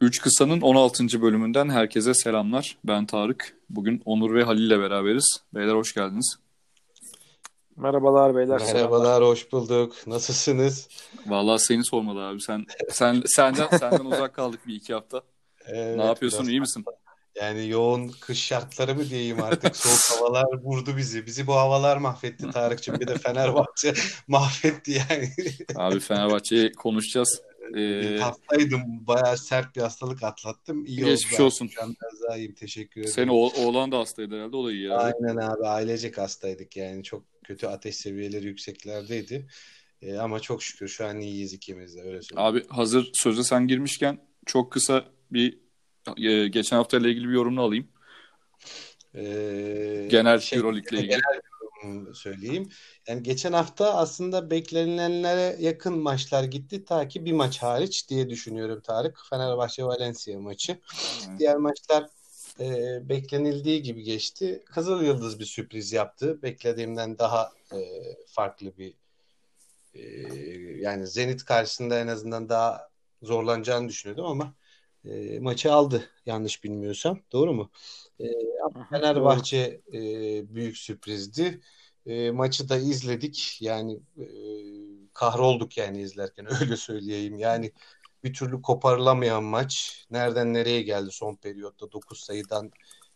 [0.00, 1.22] 3 Kısa'nın 16.
[1.22, 2.78] bölümünden herkese selamlar.
[2.84, 3.56] Ben Tarık.
[3.70, 5.42] Bugün Onur ve Halil ile beraberiz.
[5.54, 6.36] Beyler hoş geldiniz.
[7.76, 8.60] Merhabalar beyler.
[8.60, 9.22] Merhabalar, selamlar.
[9.22, 9.96] hoş bulduk.
[10.06, 10.88] Nasılsınız?
[11.26, 12.40] Vallahi seni sormalı abi.
[12.40, 15.22] Sen sen senden senden uzak kaldık bir iki hafta.
[15.66, 16.44] Evet, ne yapıyorsun?
[16.44, 16.84] İyi misin?
[17.40, 21.26] Yani yoğun kış şartları mı diyeyim artık soğuk havalar vurdu bizi.
[21.26, 23.00] Bizi bu havalar mahvetti Tarık'cığım.
[23.00, 23.94] Bir de Fenerbahçe
[24.28, 25.30] mahvetti yani.
[25.76, 27.42] Abi Fenerbahçe'yi konuşacağız.
[27.76, 28.80] Ee, Hastaydım.
[29.06, 30.86] Bayağı sert bir hastalık atlattım.
[30.86, 31.42] İyi geçmiş oldu.
[31.44, 31.66] olsun.
[31.66, 32.54] Şu an biraz daha iyiyim.
[32.54, 33.14] Teşekkür ederim.
[33.14, 34.56] Senin oğ- oğlan da hastaydı herhalde.
[34.56, 34.82] O da iyi.
[34.84, 34.96] Yani.
[35.02, 35.66] Aynen abi.
[35.66, 37.02] Ailecek hastaydık yani.
[37.04, 39.46] Çok kötü ateş seviyeleri yükseklerdeydi.
[40.02, 42.00] Ee, ama çok şükür şu an iyiyiz ikimiz de.
[42.00, 42.48] Öyle söyleyeyim.
[42.50, 45.58] Abi hazır söze sen girmişken çok kısa bir
[46.16, 47.88] e, geçen hafta ile ilgili bir yorumunu alayım.
[49.14, 51.08] Ee, genel şey, Euroleague ile ilgili.
[51.10, 51.40] Genel
[52.14, 52.68] söyleyeyim.
[53.08, 58.80] Yani geçen hafta aslında beklenilenlere yakın maçlar gitti ta ki bir maç hariç diye düşünüyorum
[58.80, 59.20] Tarık.
[59.30, 60.72] Fenerbahçe Valencia maçı.
[60.72, 61.38] Hmm.
[61.38, 62.06] Diğer maçlar
[62.60, 64.62] e, beklenildiği gibi geçti.
[64.66, 66.42] Kızıl Yıldız bir sürpriz yaptı.
[66.42, 67.78] Beklediğimden daha e,
[68.26, 68.94] farklı bir
[69.94, 70.02] e,
[70.80, 72.88] yani Zenit karşısında en azından daha
[73.22, 74.54] zorlanacağını düşünüyordum ama
[75.04, 77.20] e, maçı aldı yanlış bilmiyorsam.
[77.32, 77.70] Doğru mu?
[78.20, 78.24] E,
[78.90, 80.00] Fenerbahçe e,
[80.54, 81.60] büyük sürprizdi.
[82.06, 83.58] E, maçı da izledik.
[83.60, 84.26] Yani e,
[85.14, 87.38] kahrolduk yani izlerken öyle söyleyeyim.
[87.38, 87.72] Yani
[88.24, 90.04] bir türlü koparılamayan maç.
[90.10, 92.70] Nereden nereye geldi son periyotta 9 sayıdan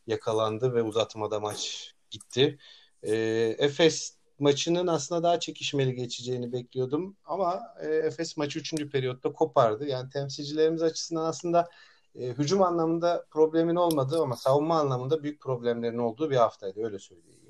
[0.06, 2.58] yakalandı ve uzatmada maç gitti.
[3.02, 3.14] E,
[3.58, 7.16] Efes maçının aslında daha çekişmeli geçeceğini bekliyordum.
[7.24, 8.74] Ama e, Efes maçı 3.
[8.74, 9.86] periyotta kopardı.
[9.86, 11.68] Yani temsilcilerimiz açısından aslında
[12.14, 16.84] e, hücum anlamında problemin olmadığı ama savunma anlamında büyük problemlerin olduğu bir haftaydı.
[16.84, 17.42] Öyle söyleyeyim.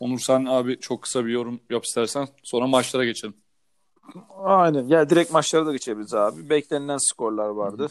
[0.00, 2.28] Onur sen abi çok kısa bir yorum yap istersen.
[2.42, 3.34] Sonra maçlara geçelim.
[4.36, 4.88] Aynen.
[4.88, 6.50] Ya direkt maçlara da geçebiliriz abi.
[6.50, 7.88] Beklenilen skorlar vardı.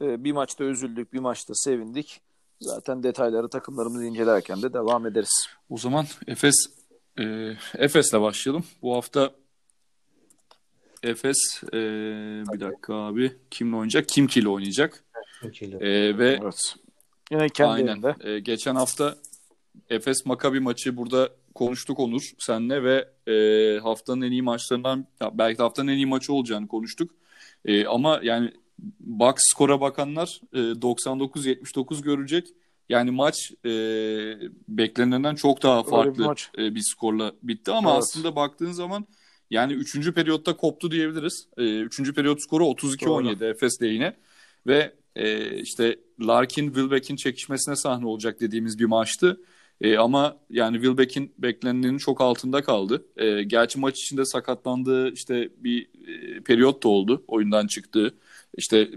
[0.00, 2.20] Ee, bir maçta üzüldük, bir maçta sevindik.
[2.60, 5.46] Zaten detayları takımlarımızı incelerken de devam ederiz.
[5.70, 6.81] O zaman Efes
[7.18, 8.64] e, Efes'le başlayalım.
[8.82, 9.32] Bu hafta
[11.02, 11.78] Efes e,
[12.52, 14.08] bir dakika abi kimle oynayacak?
[14.08, 15.04] Kimki ile oynayacak.
[15.62, 16.74] E, ve evet.
[17.30, 18.14] Yine kendi aynen.
[18.20, 19.16] E, geçen hafta
[19.90, 25.62] Efes Makabi maçı burada konuştuk Onur senle ve e, haftanın en iyi maçlarından belki de
[25.62, 27.10] haftanın en iyi maçı olacağını konuştuk.
[27.64, 28.52] E, ama yani
[29.00, 32.48] box skora bakanlar e, 99-79 görecek.
[32.92, 33.70] Yani maç e,
[34.68, 36.50] beklenenden çok daha farklı bir, maç.
[36.58, 37.98] E, bir skorla bitti ama evet.
[37.98, 39.06] aslında baktığın zaman
[39.50, 40.14] yani 3.
[40.14, 41.48] periyotta koptu diyebiliriz.
[41.56, 42.00] 3.
[42.00, 44.16] E, periyot skoru 32-17 Efes lehine
[44.66, 49.40] ve e, işte Larkin Wilbeck'in çekişmesine sahne olacak dediğimiz bir maçtı.
[49.80, 53.06] E, ama yani Wilbeck'in beklenenin çok altında kaldı.
[53.16, 58.14] E, gerçi maç içinde sakatlandığı işte bir e, periyot da oldu oyundan çıktığı.
[58.56, 58.90] İşte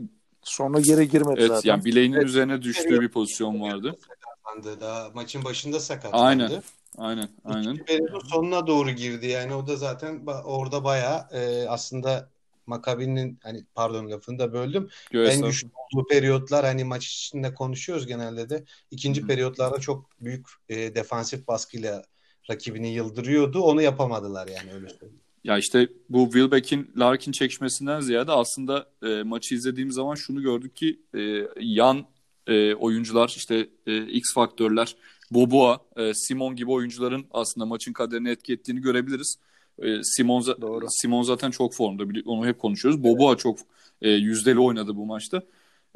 [0.45, 1.69] sonra geri girmedi evet, zaten.
[1.69, 2.25] Yani bileğinin evet.
[2.25, 3.95] üzerine düştüğü bir pozisyon vardı.
[4.07, 4.81] Sakatlandı.
[4.81, 6.43] Daha maçın başında sakatlandı.
[6.43, 6.63] Aynen.
[6.97, 7.77] Aynen, aynen.
[7.77, 12.29] Periyodun sonuna doğru girdi yani o da zaten orada bayağı e, aslında
[12.65, 14.89] Makabi'nin hani pardon lafını da böldüm.
[15.11, 18.63] Göğe en güçlü olduğu periyotlar hani maç içinde konuşuyoruz genelde de.
[18.91, 19.27] ikinci Hı-hı.
[19.27, 22.03] periyotlarda çok büyük e, defansif baskıyla
[22.49, 23.61] rakibini yıldırıyordu.
[23.61, 25.24] Onu yapamadılar yani öyle söyleyeyim.
[25.45, 30.99] Ya işte bu Wilbeck'in Larkin çekişmesinden ziyade aslında e, maçı izlediğim zaman şunu gördük ki
[31.15, 32.05] e, yan
[32.47, 34.95] e, oyuncular işte e, X faktörler
[35.31, 39.35] Boboa, e, Simon gibi oyuncuların aslında maçın kaderini etki ettiğini görebiliriz.
[39.79, 40.85] E, Simon, Doğru.
[40.89, 42.03] Simon zaten çok formda.
[42.25, 42.99] Onu hep konuşuyoruz.
[43.03, 43.13] Evet.
[43.13, 43.59] Boboa çok
[44.01, 45.41] e, yüzdeli oynadı bu maçta.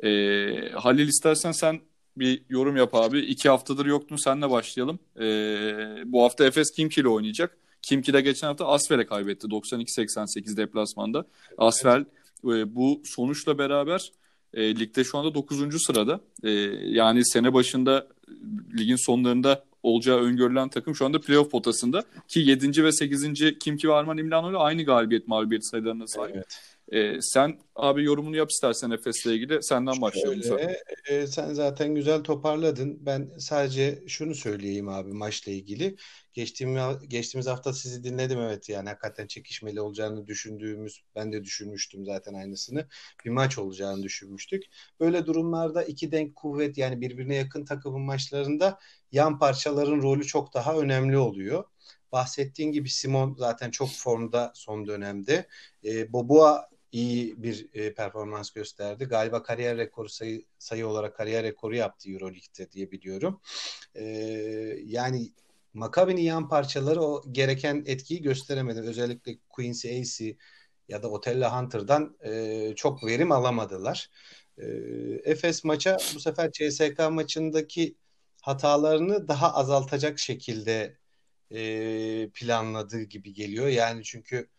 [0.04, 0.10] E,
[0.72, 1.80] Halil istersen sen
[2.18, 3.20] bir yorum yap abi.
[3.20, 4.16] İki haftadır yoktun.
[4.16, 5.00] Senle başlayalım.
[5.20, 5.24] E,
[6.06, 7.58] bu hafta Efes Kimki ile oynayacak.
[7.82, 9.48] Kimki de geçen hafta Asfel'e kaybetti.
[9.48, 11.26] 92-88 deplasmanda.
[11.58, 12.06] Asfel
[12.46, 14.12] e, bu sonuçla beraber
[14.54, 15.84] e, ligde şu anda 9.
[15.84, 16.20] sırada.
[16.44, 16.50] E,
[16.86, 18.08] yani sene başında
[18.78, 22.84] ligin sonlarında olacağı öngörülen takım şu anda playoff potasında ki 7.
[22.84, 23.58] ve 8.
[23.60, 26.36] Kimki ve Arman İmlano aynı galibiyet mağlubiyet sayılarına sahip.
[26.36, 26.69] Evet.
[26.92, 29.64] Ee, sen abi yorumunu yap istersen Efes'le ilgili.
[29.64, 30.44] Senden başlayalım.
[30.44, 32.98] Şöyle, e, sen zaten güzel toparladın.
[33.06, 35.96] Ben sadece şunu söyleyeyim abi maçla ilgili.
[36.34, 42.34] Geçtiğimiz, geçtiğimiz hafta sizi dinledim evet yani hakikaten çekişmeli olacağını düşündüğümüz ben de düşünmüştüm zaten
[42.34, 42.88] aynısını.
[43.26, 44.64] Bir maç olacağını düşünmüştük.
[45.00, 48.80] Böyle durumlarda iki denk kuvvet yani birbirine yakın takımın maçlarında
[49.12, 51.64] yan parçaların rolü çok daha önemli oluyor.
[52.12, 55.48] Bahsettiğin gibi Simon zaten çok formda son dönemde.
[55.86, 59.06] E, Boboa iyi bir e, performans gösterdi.
[59.06, 63.42] Galiba kariyer rekoru sayı, sayı olarak kariyer rekoru yaptı Euroleague'de diye biliyorum.
[63.96, 64.04] E,
[64.86, 65.32] yani
[65.74, 68.80] Maccabi'nin yan parçaları o gereken etkiyi gösteremedi.
[68.80, 70.38] Özellikle Quincy Acey
[70.90, 74.10] ya da Otella Hunter'dan e, çok verim alamadılar.
[74.58, 74.66] E,
[75.24, 77.96] Efes maça bu sefer CSK maçındaki
[78.42, 80.98] hatalarını daha azaltacak şekilde
[81.52, 83.68] e, planladığı gibi geliyor.
[83.68, 84.50] Yani çünkü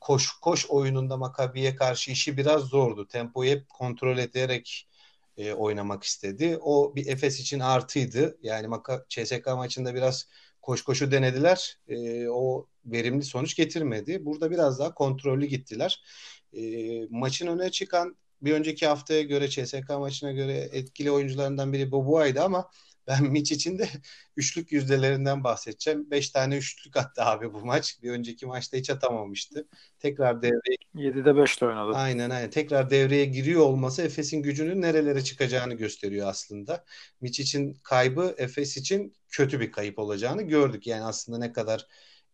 [0.00, 3.08] koş koş oyununda Makabi'ye karşı işi biraz zordu.
[3.08, 4.88] Tempoyu hep kontrol ederek
[5.36, 6.58] e, oynamak istedi.
[6.60, 8.38] O bir Efes için artıydı.
[8.42, 10.28] Yani Maka, CSK maçında biraz
[10.62, 11.78] koş koşu denediler.
[11.88, 14.24] E, o verimli sonuç getirmedi.
[14.24, 16.04] Burada biraz daha kontrollü gittiler.
[16.52, 16.62] E,
[17.10, 22.70] maçın öne çıkan bir önceki haftaya göre CSK maçına göre etkili oyuncularından biri Bobuay'dı ama
[23.08, 23.88] ben Mitch için de
[24.36, 26.10] üçlük yüzdelerinden bahsedeceğim.
[26.10, 28.02] Beş tane üçlük attı abi bu maç.
[28.02, 29.68] Bir önceki maçta hiç atamamıştı.
[29.98, 31.92] Tekrar devreye 7'de 5'te oynadı.
[31.94, 32.50] Aynen aynen.
[32.50, 36.84] Tekrar devreye giriyor olması Efes'in gücünün nerelere çıkacağını gösteriyor aslında.
[37.20, 40.86] Mitch için kaybı Efes için kötü bir kayıp olacağını gördük.
[40.86, 41.86] Yani aslında ne kadar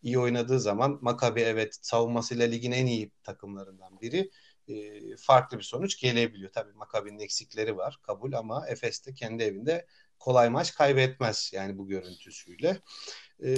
[0.02, 4.30] iyi oynadığı zaman Maccabi evet savunmasıyla ligin en iyi takımlarından biri
[4.68, 6.52] e, farklı bir sonuç gelebiliyor.
[6.52, 9.86] Tabii Maccabi'nin eksikleri var kabul ama Efes de kendi evinde
[10.20, 12.78] kolay maç kaybetmez yani bu görüntüsüyle.
[13.44, 13.56] E,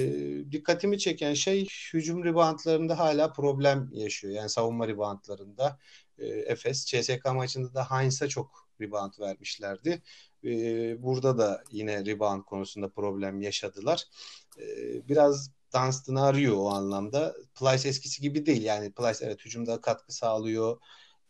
[0.51, 4.33] dikkatimi çeken şey hücum ribantlarında hala problem yaşıyor.
[4.33, 5.79] Yani savunma ribantlarında
[6.17, 10.01] e, Efes CSK maçında da Heinz'a çok rebound vermişlerdi.
[10.45, 10.49] E,
[11.03, 14.03] burada da yine rebound konusunda problem yaşadılar.
[14.59, 14.63] E,
[15.07, 17.35] biraz Dunstan'ı arıyor o anlamda.
[17.59, 18.63] Plyce eskisi gibi değil.
[18.63, 20.77] Yani Plyce evet hücumda katkı sağlıyor.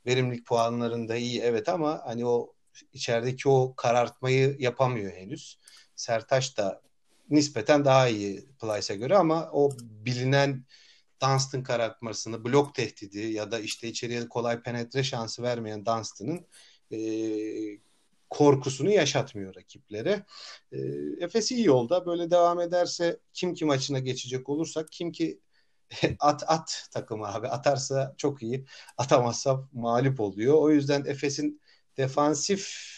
[0.06, 2.53] Verimlilik puanlarında iyi evet ama hani o
[2.94, 5.60] içerideki o karartmayı yapamıyor henüz.
[5.96, 6.82] Sertaç da
[7.30, 10.66] nispeten daha iyi Plyce'e göre ama o bilinen
[11.24, 16.48] Dunstan karartmasını, blok tehdidi ya da işte içeriye kolay penetre şansı vermeyen Dunstan'ın
[16.92, 16.98] e,
[18.30, 20.26] korkusunu yaşatmıyor rakiplere.
[20.72, 20.78] E,
[21.20, 22.06] Efes iyi yolda.
[22.06, 25.40] Böyle devam ederse kim ki maçına geçecek olursak kim ki
[26.20, 27.48] at at takımı abi.
[27.48, 28.66] Atarsa çok iyi.
[28.98, 30.56] Atamazsa mağlup oluyor.
[30.58, 31.62] O yüzden Efes'in
[31.98, 32.94] defansif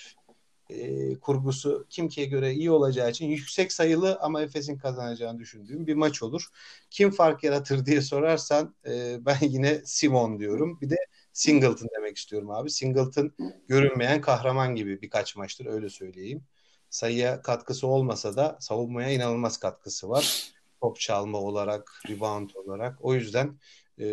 [0.69, 6.23] e, kurgusu Kimki'ye göre iyi olacağı için yüksek sayılı ama Efes'in kazanacağını düşündüğüm bir maç
[6.23, 6.47] olur.
[6.89, 10.81] Kim fark yaratır diye sorarsan e, ben yine Simon diyorum.
[10.81, 10.95] Bir de
[11.33, 12.69] Singleton demek istiyorum abi.
[12.69, 13.33] Singleton
[13.67, 16.43] görünmeyen kahraman gibi birkaç maçtır öyle söyleyeyim.
[16.89, 20.53] Sayıya katkısı olmasa da savunmaya inanılmaz katkısı var.
[20.81, 22.97] Top çalma olarak, rebound olarak.
[23.01, 23.59] O yüzden
[23.97, 24.05] e,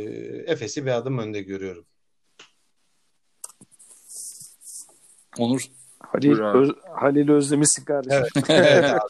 [0.47, 1.87] Efes'i bir adım önde görüyorum.
[5.39, 5.61] Onur.
[6.01, 8.25] Halil, Öz, Halil özlemişsin kardeşim.
[8.49, 8.51] Evet.
[8.51, 9.01] evet abi.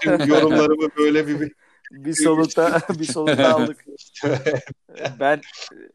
[0.00, 1.52] Tüm yorumlarımı böyle bir
[1.90, 3.84] bir solukta bir solukta aldık.
[5.20, 5.40] ben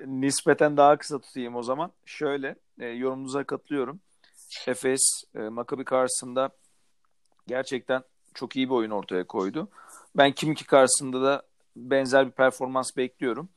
[0.05, 1.91] nispeten daha kısa tutayım o zaman.
[2.05, 3.99] Şöyle e, yorumunuza katılıyorum.
[4.67, 6.49] Efes e, Maccabi karşısında
[7.47, 9.69] gerçekten çok iyi bir oyun ortaya koydu.
[10.17, 11.43] Ben Kimki karşısında da
[11.75, 13.49] benzer bir performans bekliyorum.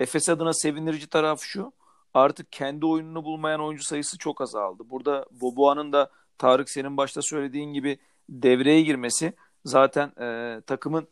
[0.00, 1.72] Efes adına sevindirici taraf şu.
[2.14, 4.82] Artık kendi oyununu bulmayan oyuncu sayısı çok azaldı.
[4.90, 7.98] Burada Boboa'nın da Tarık senin başta söylediğin gibi
[8.28, 9.32] devreye girmesi
[9.64, 11.08] zaten e, takımın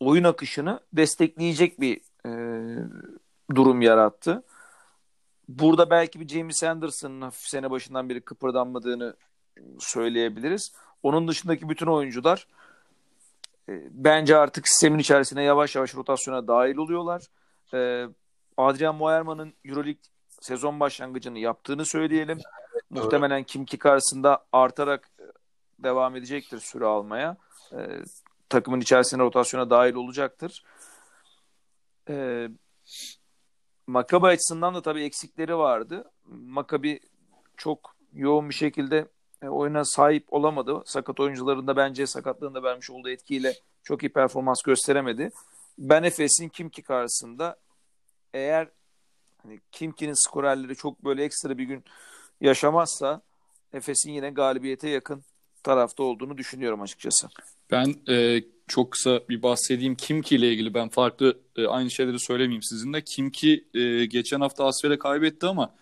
[0.00, 2.30] oyun akışını destekleyecek bir e,
[3.54, 4.42] durum yarattı.
[5.48, 9.16] Burada belki bir James Anderson'ın sene başından beri kıpırdanmadığını
[9.78, 10.72] söyleyebiliriz.
[11.02, 12.46] Onun dışındaki bütün oyuncular
[13.68, 17.22] e, bence artık sistemin içerisine yavaş yavaş rotasyona dahil oluyorlar.
[17.74, 18.08] E,
[18.56, 20.02] Adrian Moerman'ın Euroleague
[20.40, 22.38] sezon başlangıcını yaptığını söyleyelim.
[22.72, 25.24] Evet, Muhtemelen Kimki karşısında artarak e,
[25.82, 27.36] devam edecektir süre almaya.
[27.72, 27.78] E,
[28.48, 30.64] takımın içerisine rotasyona dahil olacaktır.
[32.08, 32.48] E,
[33.86, 36.10] Makabi açısından da tabii eksikleri vardı.
[36.26, 37.00] Makabi
[37.56, 39.06] çok yoğun bir şekilde
[39.42, 40.82] e, oyuna sahip olamadı.
[40.84, 45.30] Sakat oyuncularında bence sakatlığında vermiş olduğu etkiyle çok iyi performans gösteremedi.
[45.78, 47.56] Ben Efes'in Kimki karşısında
[48.34, 48.68] eğer
[49.42, 51.84] hani Kimki'nin skorerleri çok böyle ekstra bir gün
[52.40, 53.22] yaşamazsa
[53.72, 55.24] Efes'in yine galibiyete yakın
[55.62, 57.28] tarafta olduğunu düşünüyorum açıkçası.
[57.70, 60.74] Ben e, çok kısa bir bahsedeyim Kimki ile ilgili.
[60.74, 63.04] Ben farklı e, aynı şeyleri söylemeyeyim sizinle.
[63.04, 65.74] Kimki e, geçen hafta Asfer'e kaybetti ama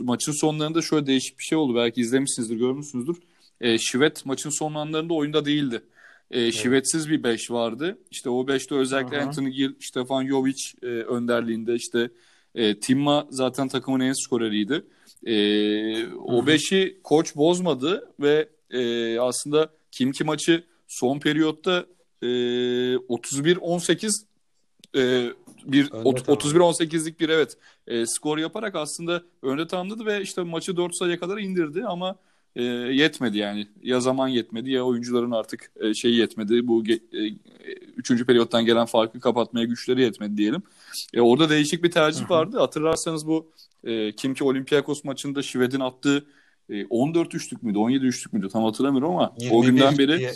[0.00, 1.74] maçın sonlarında şöyle değişik bir şey oldu.
[1.74, 3.16] Belki izlemişsinizdir, görmüşsünüzdür.
[3.60, 5.82] E, Şivet maçın son anlarında oyunda değildi.
[6.34, 6.54] E, evet.
[6.54, 7.98] Şivetsiz bir 5 vardı.
[8.10, 9.26] İşte o 5'te özellikle Aha.
[9.26, 12.10] Anthony Gill, Stefan Jovic e, önderliğinde işte
[12.54, 14.84] e, Timma zaten takımın en skoreriydi.
[15.26, 15.34] E,
[16.06, 21.86] o 5'i koç bozmadı ve e, aslında Kimki maçı son periyotta
[22.22, 24.24] e, 31-18
[24.96, 25.30] e,
[25.64, 31.18] bir 31-18'lik bir evet e, skor yaparak aslında önde tamamladı ve işte maçı 4 sayıya
[31.18, 32.16] kadar indirdi ama
[32.56, 33.66] e, yetmedi yani.
[33.82, 36.68] Ya zaman yetmedi ya oyuncuların artık e, şeyi yetmedi.
[36.68, 36.98] Bu e,
[37.96, 40.62] üçüncü periyottan gelen farkı kapatmaya güçleri yetmedi diyelim.
[41.14, 42.28] E, orada değişik bir tercih Hı-hı.
[42.28, 42.58] vardı.
[42.58, 43.50] Hatırlarsanız bu
[43.84, 46.24] e, Kimki Olympiakos maçında Şived'in attığı
[46.70, 50.32] e, 14 üçlük müydü 17 üçlük müydü tam hatırlamıyorum ama o günden beri diye,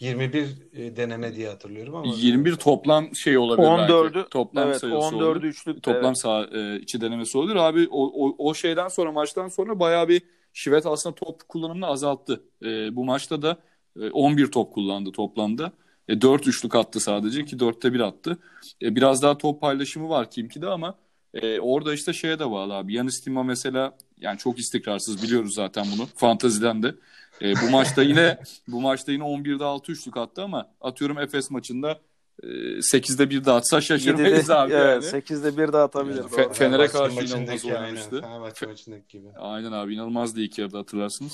[0.00, 4.30] 21 e, deneme diye hatırlıyorum ama 21 toplam şey olabilir 14'ü belki.
[4.30, 5.48] Toplam evet, sayısı 14'ü olabilir.
[5.48, 5.82] üçlük.
[5.82, 6.18] Toplam evet.
[6.18, 7.56] sağ e, içi denemesi olabilir.
[7.56, 10.22] Abi o, o, o şeyden sonra maçtan sonra bayağı bir
[10.56, 12.42] Şivet aslında top kullanımını azalttı.
[12.62, 13.56] E, bu maçta da
[14.00, 15.72] e, 11 top kullandı toplamda.
[16.08, 18.38] E, 4 üçlük attı sadece ki 4'te 1 attı.
[18.82, 20.94] E, biraz daha top paylaşımı var Kimki'de ama
[21.34, 22.94] e, orada işte şeye de bağlı abi.
[22.94, 26.06] Yanis Tima mesela yani çok istikrarsız biliyoruz zaten bunu.
[26.16, 26.94] Fantaziden de.
[27.42, 32.00] E, bu maçta yine bu maçta yine 11'de 6 üçlük attı ama atıyorum Efes maçında
[32.42, 35.22] 8'de 1 de atsa şaşırmayız 7'de, abi evet, yani.
[35.22, 36.16] 8'de 1 de atabilir.
[36.16, 36.30] Yani.
[36.30, 38.16] Fe- Fener'e karşı inanılmaz oynamıştı.
[38.16, 39.28] Aynen, Fenerbahçe maçındaki gibi.
[39.38, 41.32] Aynen abi inanılmazdı ilk yarıda hatırlarsınız.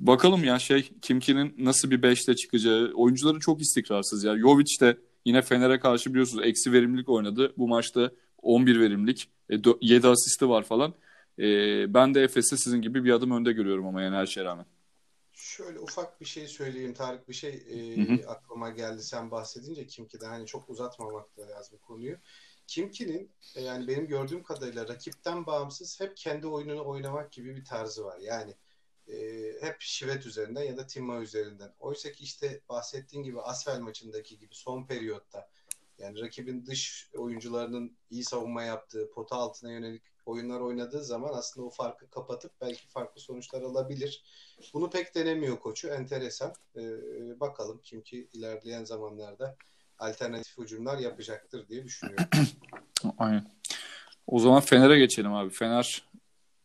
[0.00, 2.92] Bakalım ya şey Kimki'nin nasıl bir 5'te çıkacağı.
[2.94, 4.38] Oyuncuları çok istikrarsız ya.
[4.38, 7.52] Jovic de yine Fener'e karşı biliyorsunuz eksi verimlilik oynadı.
[7.58, 8.10] Bu maçta
[8.42, 9.28] 11 verimlilik.
[9.50, 10.94] E, dö- 7 asisti var falan.
[11.38, 11.44] E,
[11.94, 14.66] ben de Efes'i sizin gibi bir adım önde görüyorum ama yani her şeye rağmen.
[15.34, 18.30] Şöyle ufak bir şey söyleyeyim Tarık bir şey e, Hı hı.
[18.30, 22.16] aklıma geldi sen bahsedince Kimki'den hani çok uzatmamak da lazım konuyu.
[22.66, 28.04] Kimki'nin e, yani benim gördüğüm kadarıyla rakipten bağımsız hep kendi oyununu oynamak gibi bir tarzı
[28.04, 28.18] var.
[28.18, 28.54] Yani
[29.08, 29.16] e,
[29.60, 31.72] hep şivet üzerinden ya da Timma üzerinden.
[31.80, 35.48] Oysa ki işte bahsettiğin gibi Asvel maçındaki gibi son periyotta
[35.98, 41.70] yani rakibin dış oyuncularının iyi savunma yaptığı, pota altına yönelik oyunlar oynadığı zaman aslında o
[41.70, 44.24] farkı kapatıp belki farklı sonuçlar alabilir.
[44.74, 45.88] Bunu pek denemiyor koçu.
[45.88, 46.52] Enteresan.
[46.76, 46.80] Ee,
[47.40, 49.56] bakalım ki ilerleyen zamanlarda
[49.98, 52.26] alternatif hücumlar yapacaktır diye düşünüyorum.
[53.18, 53.46] Aynen.
[54.26, 55.50] O zaman Fener'e geçelim abi.
[55.50, 56.08] Fener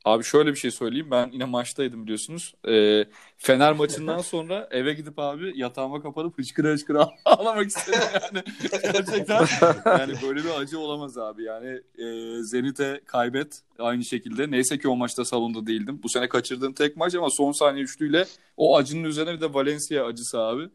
[0.10, 1.08] Abi şöyle bir şey söyleyeyim.
[1.12, 2.54] Ben yine maçtaydım biliyorsunuz.
[2.68, 3.06] Ee,
[3.38, 8.44] Fener maçından sonra eve gidip abi yatağıma kapanıp hıçkıra hıçkıra ağlamak istedim yani.
[8.62, 9.48] Gerçekten
[9.86, 11.44] yani böyle bir acı olamaz abi.
[11.44, 12.04] Yani e,
[12.44, 14.52] Zenit'e kaybet aynı şekilde.
[14.52, 16.00] Neyse ki o maçta salonda değildim.
[16.04, 18.26] Bu sene kaçırdığım tek maç ama son saniye üçlüyle
[18.58, 20.70] o acının üzerine bir de Valencia acısı abi.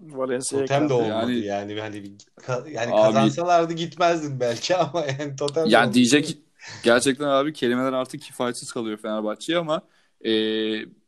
[0.00, 1.44] Valencia'ya totem de olmadı yani.
[1.44, 5.94] Yani- ka- yani Abi- kazansalardı gitmezdin belki ama yani totem Yani olmadı.
[5.94, 6.38] diyecek
[6.82, 9.82] gerçekten abi kelimeler artık kifayetsiz kalıyor Fenerbahçe'ye ama
[10.24, 10.32] e,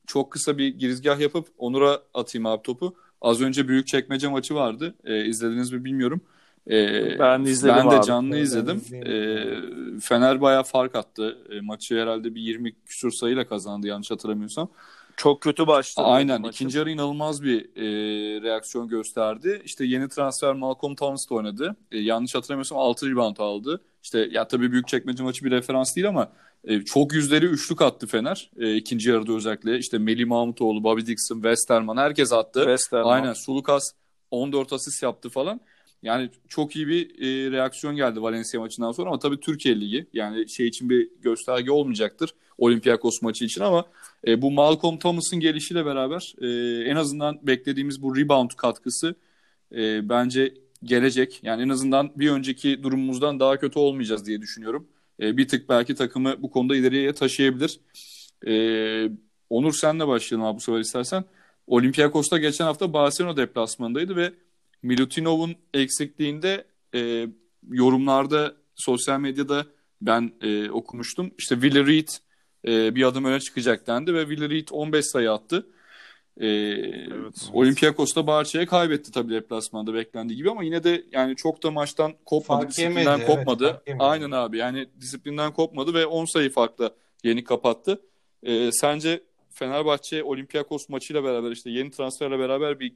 [0.07, 2.97] çok kısa bir girizgah yapıp Onur'a atayım abi topu.
[3.21, 4.95] Az önce Büyükçekmece maçı vardı.
[5.05, 6.21] E, izlediniz mi bilmiyorum.
[6.71, 8.07] E, Ben izledim Ben de abi.
[8.07, 8.77] canlı Ben izledim.
[8.77, 9.13] izledim.
[9.97, 11.39] E, Fener bayağı fark attı.
[11.51, 14.69] E, maçı herhalde bir 20 küsur sayıyla kazandı yanlış hatırlamıyorsam.
[15.17, 16.07] Çok kötü başladı.
[16.07, 16.41] Aynen.
[16.41, 16.55] maçı.
[16.57, 17.83] ikinci yarı inanılmaz bir e,
[18.43, 19.63] reaksiyon gösterdi.
[19.65, 21.77] İşte yeni transfer Malcolm Thomas da oynadı.
[21.93, 23.81] E, yanlış hatırlamıyorsam 6 rebound aldı.
[24.03, 26.33] İşte ya tabii büyük çekmece maçı bir referans değil ama
[26.65, 28.51] e, çok yüzleri üçlük attı Fener.
[28.59, 29.79] E, ikinci yarıda özellikle.
[29.79, 32.61] İşte Melih Mahmutoğlu, Bobby Dixon, Westerman herkes attı.
[32.61, 33.11] Westerman.
[33.11, 33.33] Aynen.
[33.33, 33.93] Sulukas
[34.31, 35.61] 14 asist yaptı falan.
[36.03, 40.49] Yani çok iyi bir e, reaksiyon geldi Valencia maçından sonra ama tabii Türkiye Ligi yani
[40.49, 43.85] şey için bir gösterge olmayacaktır Olympiakos maçı için ama
[44.27, 46.49] e, bu Malcolm Thomas'ın gelişiyle beraber e,
[46.91, 49.15] en azından beklediğimiz bu rebound katkısı
[49.73, 51.41] e, bence gelecek.
[51.43, 54.89] Yani en azından bir önceki durumumuzdan daha kötü olmayacağız diye düşünüyorum.
[55.21, 57.81] E, bir tık belki takımı bu konuda ileriye taşıyabilir.
[58.47, 59.11] E,
[59.51, 61.25] Onur senle başlayalım abi bu sefer istersen.
[61.67, 64.33] Olympiakos'ta geçen hafta Barcelona deplasmanındaydı ve
[64.83, 67.27] Milutinov'un eksikliğinde e,
[67.71, 69.67] yorumlarda sosyal medyada
[70.03, 71.31] ben e, okumuştum.
[71.39, 72.09] İşte Willie Reed
[72.69, 75.67] e, bir adım öne çıkacak dendi ve Willie Reed 15 sayı attı.
[76.41, 77.51] E, Evet.
[77.53, 82.61] Olympiakos'ta Barça'ya kaybetti tabii deplasmanda beklendiği gibi ama yine de yani çok da maçtan kopmadı,
[82.61, 83.83] Fark disiplinden yemedi, evet, kopmadı.
[83.87, 84.05] yemedi.
[84.05, 86.91] Aynen abi yani disiplinden kopmadı ve 10 sayı farkla
[87.25, 88.01] yeni kapattı.
[88.43, 92.93] E, sence Fenerbahçe Olympiakos maçıyla beraber işte yeni transferle beraber bir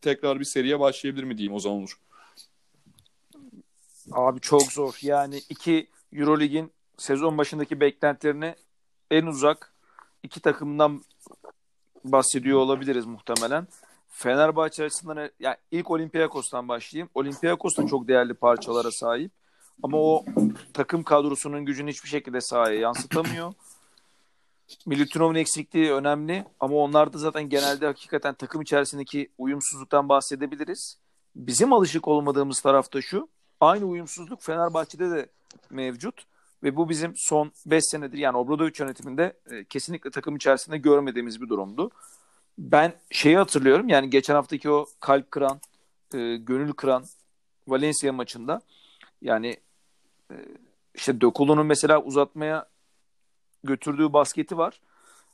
[0.00, 1.98] tekrar bir seriye başlayabilir mi diyeyim o zaman olur.
[4.12, 4.98] Abi çok zor.
[5.02, 8.56] Yani iki Eurolig'in sezon başındaki beklentilerine
[9.10, 9.74] en uzak
[10.22, 11.02] iki takımdan
[12.04, 13.68] bahsediyor olabiliriz muhtemelen.
[14.08, 17.10] Fenerbahçe açısından yani ilk Olympiakos'tan başlayayım.
[17.14, 19.32] Olympiakos da çok değerli parçalara sahip.
[19.82, 20.24] Ama o
[20.74, 23.52] takım kadrosunun gücünü hiçbir şekilde sahaya yansıtamıyor.
[24.86, 30.98] Milutinov'un eksikliği önemli ama onlar da zaten genelde hakikaten takım içerisindeki uyumsuzluktan bahsedebiliriz.
[31.36, 33.28] Bizim alışık olmadığımız tarafta şu.
[33.60, 35.28] Aynı uyumsuzluk Fenerbahçe'de de
[35.70, 36.24] mevcut
[36.62, 41.48] ve bu bizim son 5 senedir yani Obradovic yönetiminde e, kesinlikle takım içerisinde görmediğimiz bir
[41.48, 41.90] durumdu.
[42.58, 45.60] Ben şeyi hatırlıyorum yani geçen haftaki o kalp kıran,
[46.14, 47.04] e, gönül kıran
[47.68, 48.60] Valencia maçında
[49.22, 49.56] yani
[50.30, 50.34] e,
[50.94, 52.66] işte Dokulu'nun mesela uzatmaya
[53.64, 54.80] götürdüğü basketi var.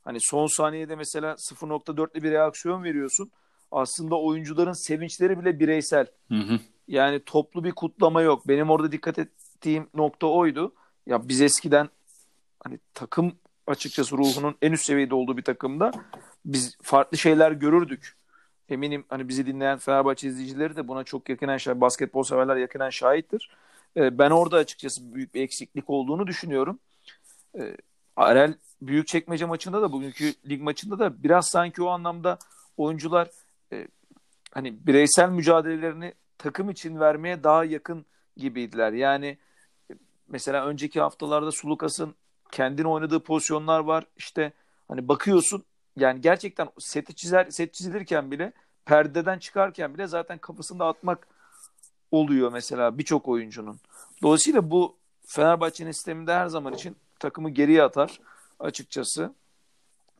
[0.04, 3.30] Hani son saniyede mesela 0.4'le bir reaksiyon veriyorsun.
[3.72, 6.06] Aslında oyuncuların sevinçleri bile bireysel.
[6.28, 6.58] Hı hı.
[6.88, 8.49] Yani toplu bir kutlama yok.
[8.49, 10.75] Benim orada dikkat ettiğim nokta oydu.
[11.06, 11.88] Ya biz eskiden
[12.64, 13.32] hani takım
[13.66, 15.92] açıkçası ruhunun en üst seviyede olduğu bir takımda
[16.44, 18.16] biz farklı şeyler görürdük.
[18.68, 23.50] Eminim hani bizi dinleyen Fenerbahçe izleyicileri de buna çok yakinen şahit, basketbol severler yakinen şahittir.
[23.96, 26.78] E, ben orada açıkçası büyük bir eksiklik olduğunu düşünüyorum.
[28.19, 28.55] E, Arel
[29.07, 32.38] çekmece maçında da bugünkü lig maçında da biraz sanki o anlamda
[32.76, 33.31] oyuncular
[33.73, 33.88] e,
[34.50, 38.93] hani bireysel mücadelelerini takım için vermeye daha yakın gibiydiler.
[38.93, 39.38] Yani
[40.29, 42.14] mesela önceki haftalarda Sulukas'ın
[42.50, 44.05] kendini oynadığı pozisyonlar var.
[44.17, 44.52] İşte
[44.88, 45.64] hani bakıyorsun
[45.97, 48.52] yani gerçekten seti çizer set çizilirken bile
[48.85, 51.29] perdeden çıkarken bile zaten kafasında atmak
[52.11, 53.81] oluyor mesela birçok oyuncunun.
[54.23, 58.20] Dolayısıyla bu Fenerbahçe'nin sisteminde her zaman için takımı geriye atar
[58.60, 59.34] açıkçası.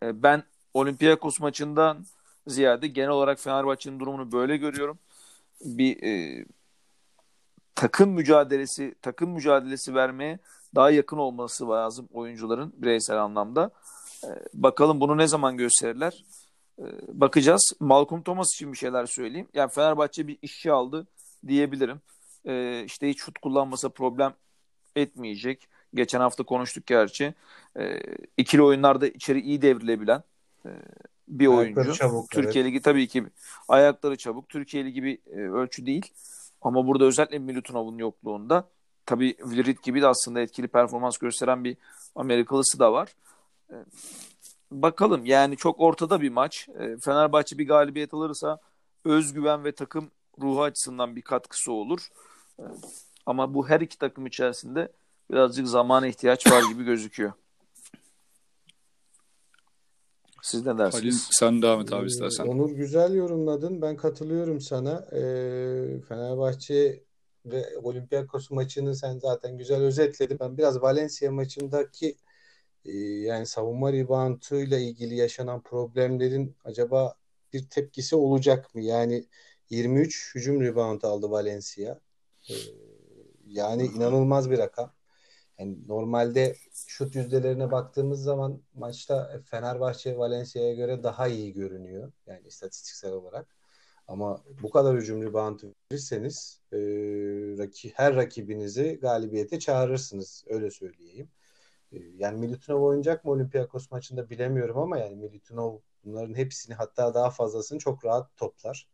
[0.03, 0.43] E, ben
[0.75, 2.05] Olympiakos maçından
[2.47, 4.99] ziyade genel olarak Fenerbahçe'nin durumunu böyle görüyorum.
[5.65, 6.45] Bir e,
[7.75, 10.39] takım mücadelesi takım mücadelesi vermeye
[10.75, 13.71] daha yakın olması lazım oyuncuların bireysel anlamda.
[14.25, 16.25] Ee, bakalım bunu ne zaman gösterirler.
[16.79, 17.73] Ee, bakacağız.
[17.81, 19.49] Malcolm Thomas için bir şeyler söyleyeyim.
[19.55, 21.07] Yani Fenerbahçe bir işçi aldı
[21.47, 22.01] diyebilirim.
[22.47, 24.35] Ee, işte hiç şut kullanmasa problem
[24.97, 25.69] etmeyecek.
[25.95, 27.35] Geçen hafta konuştuk gerçi.
[27.79, 28.01] Ee,
[28.37, 30.23] ikili oyunlarda içeri iyi devrilebilen
[30.67, 30.71] e,
[31.29, 31.95] bir ayakları oyuncu.
[31.95, 32.73] Çabuk, Türkiye evet.
[32.73, 33.27] Ligi tabii ki
[33.69, 34.49] ayakları çabuk.
[34.49, 36.13] Türkiye Ligi bir e, ölçü değil.
[36.63, 38.69] Ama burada özellikle Milutunov'un yokluğunda
[39.07, 41.77] tabii Vlirit gibi de aslında etkili performans gösteren bir
[42.15, 43.15] Amerikalısı da var.
[43.71, 43.75] Ee,
[44.71, 46.69] bakalım yani çok ortada bir maç.
[46.69, 48.59] Ee, Fenerbahçe bir galibiyet alırsa
[49.05, 52.09] özgüven ve takım ruhu açısından bir katkısı olur.
[52.59, 52.63] Ee,
[53.27, 54.93] ama bu her iki takım içerisinde
[55.33, 57.33] birazcık zamana ihtiyaç var gibi gözüküyor.
[60.43, 61.03] Siz ne dersiniz?
[61.03, 62.47] Halil sen devam et abi istersen.
[62.47, 63.83] Onur güzel yorumladın.
[63.83, 65.07] Ben katılıyorum sana.
[65.13, 67.05] Ee, Fenerbahçe
[67.47, 70.39] ve Olympiakos maçını sen zaten güzel özetledin.
[70.41, 72.17] Ben biraz Valencia maçındaki
[72.85, 77.15] e, yani savunma rebounduyla ilgili yaşanan problemlerin acaba
[77.53, 78.83] bir tepkisi olacak mı?
[78.83, 79.25] Yani
[79.71, 82.01] 23 hücum rebound aldı Valencia.
[82.51, 82.55] E,
[83.47, 84.93] yani inanılmaz bir rakam.
[85.61, 92.13] Yani normalde şut yüzdelerine baktığımız zaman maçta Fenerbahçe Valencia'ya göre daha iyi görünüyor.
[92.27, 93.57] Yani istatistiksel olarak.
[94.09, 95.61] Ama bu kadar hücum rebound
[95.93, 96.79] verirseniz e,
[97.59, 100.45] raki, her rakibinizi galibiyete çağırırsınız.
[100.49, 101.29] Öyle söyleyeyim.
[101.93, 107.31] E, yani Milutinov oynayacak mı Olympiakos maçında bilemiyorum ama yani Milutinov bunların hepsini hatta daha
[107.31, 108.89] fazlasını çok rahat toplar.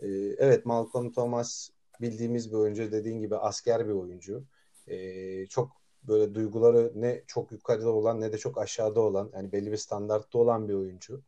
[0.00, 0.06] E,
[0.38, 2.92] evet Malcolm Thomas bildiğimiz bir oyuncu.
[2.92, 4.44] Dediğin gibi asker bir oyuncu.
[4.86, 9.72] E, çok böyle duyguları ne çok yukarıda olan ne de çok aşağıda olan yani belli
[9.72, 11.22] bir standartta olan bir oyuncu.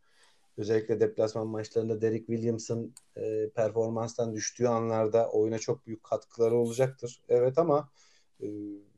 [0.57, 7.23] Özellikle deplasman maçlarında Derek Williams'ın e, performanstan düştüğü anlarda oyuna çok büyük katkıları olacaktır.
[7.29, 7.88] Evet ama
[8.43, 8.47] e,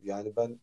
[0.03, 0.61] yani ben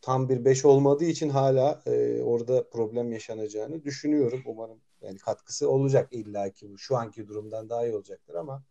[0.00, 4.42] tam bir 5 olmadığı için hala e, orada problem yaşanacağını düşünüyorum.
[4.46, 6.78] Umarım yani katkısı olacak illaki bu.
[6.78, 8.62] Şu anki durumdan daha iyi olacaktır ama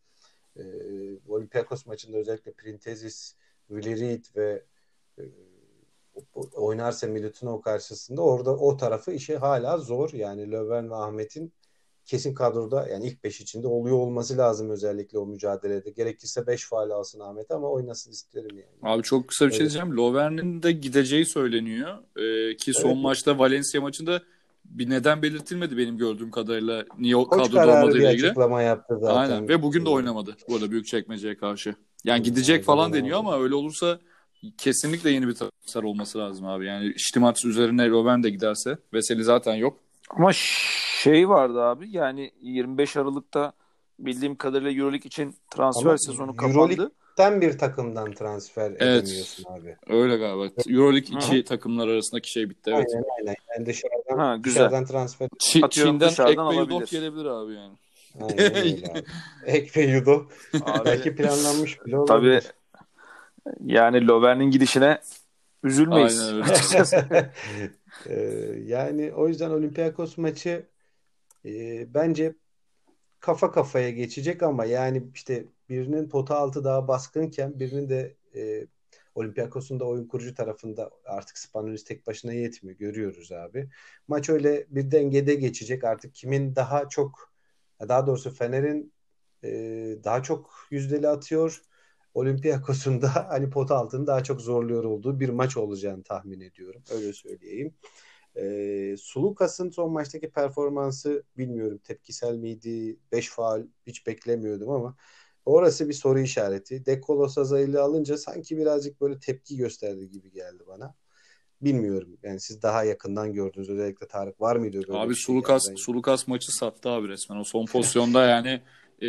[0.56, 0.64] e,
[1.28, 3.36] Olympiakos maçında özellikle Printezis,
[3.70, 4.64] Vilirit ve
[5.20, 5.24] e,
[6.56, 10.14] oynarsa Milutinov karşısında orada o tarafı işi hala zor.
[10.14, 11.54] Yani Löwen ve Ahmet'in
[12.06, 15.90] kesin kadroda yani ilk 5 içinde oluyor olması lazım özellikle o mücadelede.
[15.90, 18.94] Gerekirse 5 faal alsın Ahmet ama oynasın isterim yani.
[18.94, 19.98] Abi çok kısa bir şey diyeceğim.
[19.98, 21.98] Lovern'in de gideceği söyleniyor.
[22.18, 23.04] Ee, ki son evet.
[23.04, 24.22] maçta Valencia maçında
[24.66, 26.86] bir neden belirtilmedi benim gördüğüm kadarıyla.
[27.00, 28.26] Niye o kadroda olmadığıyla ilgili.
[28.26, 29.16] açıklama yaptı zaten.
[29.16, 31.76] Aynen ve bugün de oynamadı bu arada büyük çekmeceye karşı.
[32.04, 34.00] Yani gidecek falan deniyor ama öyle olursa
[34.58, 36.66] kesinlikle yeni bir transfer olması lazım abi.
[36.66, 39.78] Yani Stimatis üzerine Robben de giderse Veseli zaten yok.
[40.10, 43.54] Ama şey vardı abi yani 25 Aralık'ta
[44.00, 46.58] bildiğim kadarıyla Euroleague için transfer Ama sezonu kapandı.
[46.58, 49.04] Euroleague'den bir takımdan transfer evet.
[49.04, 49.76] edemiyorsun abi.
[49.88, 50.62] Öyle galiba.
[50.70, 51.44] Euroleague içi Hı-hı.
[51.44, 52.88] takımlar arasındaki şey bitti evet.
[52.94, 53.36] Aynen aynen.
[53.56, 54.60] Yani dışarıdan, ha, güzel.
[54.62, 55.28] dışarıdan transfer.
[55.28, 57.74] Ç- Çin'den Ekpe Yudok gelebilir abi yani.
[58.22, 59.04] Aynen öyle abi.
[59.46, 60.32] Ekpe Yudok.
[60.86, 62.42] Belki planlanmış bile olabilir.
[62.42, 62.63] Tabii
[63.66, 65.02] yani Lovern'in gidişine
[65.64, 66.20] üzülmeyiz.
[66.20, 67.32] Aynen öyle.
[68.08, 68.16] ee,
[68.66, 70.66] yani o yüzden Olympiakos maçı
[71.46, 72.36] e, bence
[73.20, 78.68] kafa kafaya geçecek ama yani işte birinin pota altı daha baskınken birinin de e,
[79.16, 82.78] Olympiakos'un da oyun kurucu tarafında artık Spanulis tek başına yetmiyor.
[82.78, 83.70] Görüyoruz abi.
[84.08, 85.84] Maç öyle bir dengede geçecek.
[85.84, 87.34] Artık kimin daha çok
[87.80, 88.94] daha doğrusu Fener'in
[89.44, 89.50] e,
[90.04, 91.62] daha çok yüzdeli atıyor
[92.14, 96.84] Olympiakos'un da hani pota altını daha çok zorluyor olduğu bir maç olacağını tahmin ediyorum.
[96.92, 97.74] Öyle söyleyeyim.
[98.36, 103.00] E, Sulukas'ın son maçtaki performansı bilmiyorum tepkisel miydi?
[103.12, 104.96] 5 faal hiç beklemiyordum ama
[105.46, 106.86] orası bir soru işareti.
[106.86, 110.96] Dekolo Sazaylı alınca sanki birazcık böyle tepki gösterdi gibi geldi bana.
[111.62, 112.18] bilmiyorum.
[112.24, 113.70] Yani siz daha yakından gördünüz.
[113.70, 115.24] Özellikle Tarık var mıydı böyle Abi şey?
[115.24, 117.38] Sulukas Yani Sulukas maçı sattı abi resmen.
[117.38, 118.62] O son pozisyonda yani
[119.02, 119.08] e,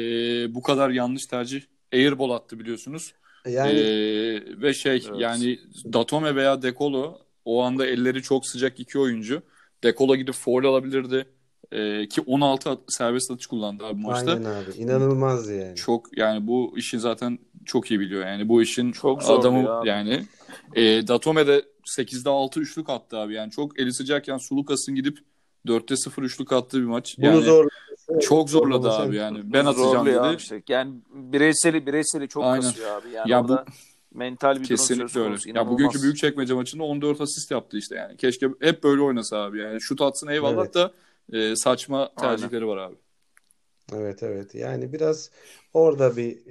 [0.54, 1.62] bu kadar yanlış tercih
[1.94, 3.14] airball attı biliyorsunuz.
[3.48, 3.83] yani E,
[4.62, 5.11] ve şey Evet.
[5.18, 5.61] yani
[5.92, 9.42] Datome veya Dekolo o anda elleri çok sıcak iki oyuncu.
[9.85, 11.26] Dekolo gidip foul alabilirdi.
[11.72, 14.30] E, ki 16 at- serbest atış kullandı abi maçta.
[14.33, 14.70] aynen abi.
[14.76, 15.76] İnanılmaz yani.
[15.76, 18.26] Çok yani bu işi zaten çok iyi biliyor.
[18.26, 20.24] Yani bu işin Çok adamı ya yani.
[20.74, 23.35] E, Datome de 8'de 6 üçlük attı abi.
[23.35, 25.18] Yani çok eli sıcakken Sulukas'ın gidip
[25.66, 27.18] 4'te 0 üçlük attığı bir maç.
[27.18, 27.68] Bunu Yani zor
[28.20, 29.52] çok zorladı abi yani.
[29.52, 30.20] Ben atacağım dedi.
[30.20, 30.62] abi işte.
[30.68, 32.60] Yani bireyseli bireyseli çok Aynen.
[32.60, 33.10] kasıyor abi.
[33.10, 33.58] Yani Ya bu-
[34.14, 35.28] mental bir durum söz Kesinlikle öyle.
[35.30, 35.48] konusu.
[35.48, 38.16] Ya bugünkü Büyükçekmece maçında 14 asist yaptı işte yani.
[38.16, 39.58] Keşke hep böyle oynasa abi.
[39.58, 40.74] Yani şut atsın eyvallah Evet.
[40.74, 40.92] da
[41.32, 42.96] e, saçma tercihleri var abi.
[43.92, 44.54] Evet evet.
[44.54, 45.30] Yani biraz
[45.74, 46.46] orada bir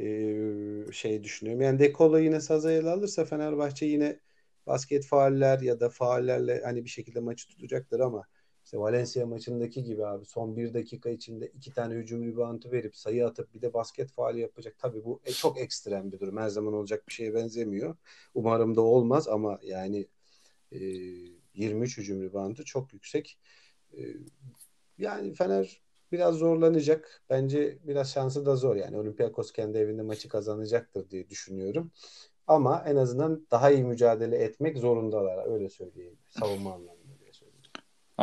[0.89, 1.61] e, şey düşünüyorum.
[1.61, 4.19] Yani Dekolo yine Sazayel'i alırsa Fenerbahçe yine
[4.67, 8.23] basket fauller ya da faullerle hani bir şekilde maçı tutacaktır ama
[8.65, 13.27] işte Valencia maçındaki gibi abi son bir dakika içinde iki tane hücum reboundu verip sayı
[13.27, 14.75] atıp bir de basket faali yapacak.
[14.79, 16.37] Tabii bu e, çok ekstrem bir durum.
[16.37, 17.95] Her zaman olacak bir şeye benzemiyor.
[18.33, 20.07] Umarım da olmaz ama yani
[20.71, 20.79] e,
[21.53, 23.37] 23 hücum reboundu çok yüksek.
[23.97, 24.01] E,
[24.97, 27.23] yani Fener biraz zorlanacak.
[27.29, 28.75] Bence biraz şansı da zor.
[28.75, 31.91] Yani Olympiakos kendi evinde maçı kazanacaktır diye düşünüyorum.
[32.47, 35.51] Ama en azından daha iyi mücadele etmek zorundalar.
[35.53, 36.17] Öyle söyleyeyim.
[36.29, 36.92] Savunma anlamında.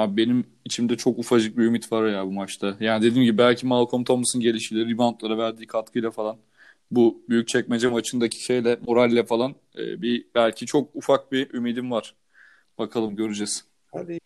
[0.00, 2.76] Abi benim içimde çok ufacık bir ümit var ya bu maçta.
[2.80, 6.36] Yani dediğim gibi belki Malcolm Thomas'ın gelişiyle, reboundlara verdiği katkıyla falan
[6.90, 12.14] bu Büyükçekmece maçındaki şeyle, moralle falan e, bir belki çok ufak bir ümidim var.
[12.78, 13.64] Bakalım göreceğiz.
[13.92, 14.18] Hadi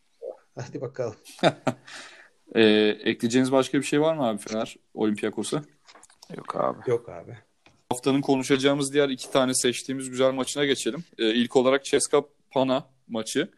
[0.55, 1.17] hadi bakalım.
[2.55, 2.63] E,
[3.05, 5.63] ekleyeceğiniz başka bir şey var mı abi Fener Olympiakos'a?
[6.37, 6.91] Yok abi.
[6.91, 7.39] Yok abi.
[7.89, 11.05] Haftanın konuşacağımız diğer iki tane seçtiğimiz güzel maçına geçelim.
[11.19, 13.51] Ee, ilk olarak Ceska Pana maçı.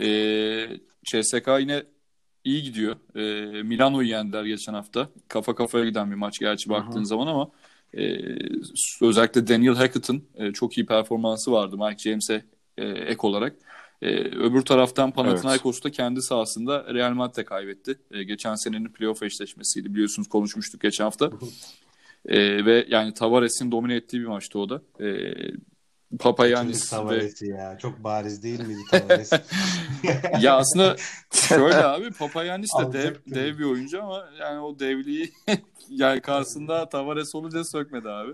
[0.00, 0.68] Ee,
[1.10, 1.82] CSK yine
[2.44, 2.96] iyi gidiyor.
[3.16, 5.08] Ee, Milano'yu yendiler geçen hafta.
[5.28, 7.50] Kafa kafaya giden bir maç gerçi baktığın zaman ama
[7.94, 8.18] e,
[9.02, 12.44] özellikle Daniel Hackett'ın e, çok iyi performansı vardı Mike James'e
[12.78, 13.56] e, ek olarak.
[14.02, 17.98] E, öbür taraftan Panathinaikos da kendi sahasında Real Madrid'e kaybetti.
[18.10, 21.30] E, geçen senenin playoff eşleşmesiydi biliyorsunuz konuşmuştuk geçen hafta.
[22.26, 24.82] E, ve yani Tavares'in domine ettiği bir maçtı o da.
[25.00, 25.34] E,
[26.18, 27.78] Papayannis Çocuk ve ya.
[27.78, 29.32] Çok bariz değil miydi Tavares?
[30.40, 30.96] ya aslında
[31.32, 35.32] şöyle abi Papayannis de dev, dev bir oyuncu ama yani o devliği
[35.88, 38.32] yani karşısında Tavares olunca sökmedi abi.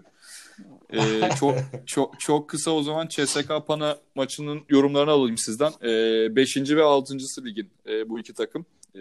[0.93, 1.55] Ee, çok
[1.87, 5.73] çok çok kısa o zaman CSK Pana maçının yorumlarını alayım sizden.
[5.83, 8.67] Ee, beşinci ve altıncısı ligin e, bu iki takım.
[8.95, 9.01] Ee,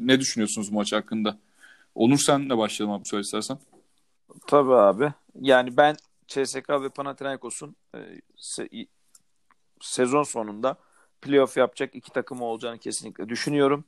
[0.00, 1.38] ne düşünüyorsunuz bu maç hakkında?
[1.94, 3.58] Onur senle başlayalım abi söyle istersen.
[4.46, 5.12] Tabii abi.
[5.40, 5.96] Yani ben
[6.28, 7.98] CSK ve Panathinaikos'un e,
[8.36, 8.86] se-
[9.80, 10.76] sezon sonunda
[11.22, 13.84] playoff yapacak iki takım olacağını kesinlikle düşünüyorum.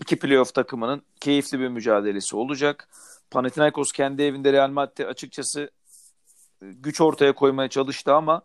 [0.00, 2.88] İki playoff takımının keyifli bir mücadelesi olacak.
[3.30, 5.70] Panathinaikos kendi evinde Real Madrid'e açıkçası
[6.62, 8.42] e, güç ortaya koymaya çalıştı ama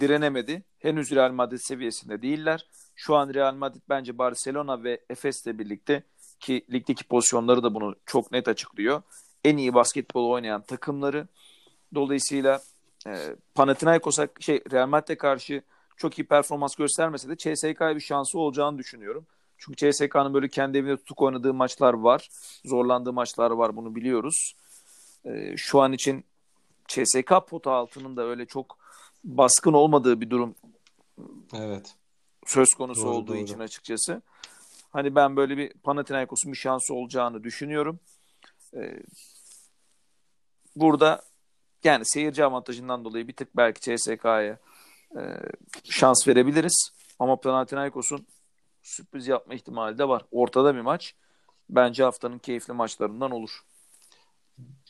[0.00, 0.62] direnemedi.
[0.78, 2.66] Henüz Real Madrid seviyesinde değiller.
[2.96, 6.02] Şu an Real Madrid bence Barcelona ve Efes'le birlikte
[6.40, 9.02] ki ligdeki pozisyonları da bunu çok net açıklıyor.
[9.44, 11.28] En iyi basketbol oynayan takımları.
[11.94, 12.60] Dolayısıyla
[13.06, 15.62] e, Panathinaikos'a şey Real Madrid'e karşı
[15.96, 19.26] çok iyi performans göstermese de CSK'ya bir şansı olacağını düşünüyorum.
[19.58, 22.28] Çünkü CSK'nın böyle kendi evinde tutuk oynadığı maçlar var.
[22.64, 24.54] Zorlandığı maçlar var bunu biliyoruz.
[25.24, 26.24] E, şu an için
[26.88, 28.78] CSK pota altının da öyle çok
[29.24, 30.54] baskın olmadığı bir durum
[31.54, 31.94] evet.
[32.46, 33.36] söz konusu Doğru, olduğu doğru.
[33.36, 34.22] için açıkçası.
[34.90, 38.00] Hani ben böyle bir Panathinaikos'un bir şansı olacağını düşünüyorum.
[38.74, 39.02] Ee,
[40.76, 41.22] burada
[41.84, 44.58] yani seyirci avantajından dolayı bir tık belki CSK'ya
[45.16, 45.22] e,
[45.84, 46.90] şans verebiliriz.
[47.18, 48.26] Ama Panathinaikos'un
[48.82, 50.24] sürpriz yapma ihtimali de var.
[50.30, 51.14] Ortada bir maç.
[51.70, 53.64] Bence haftanın keyifli maçlarından olur.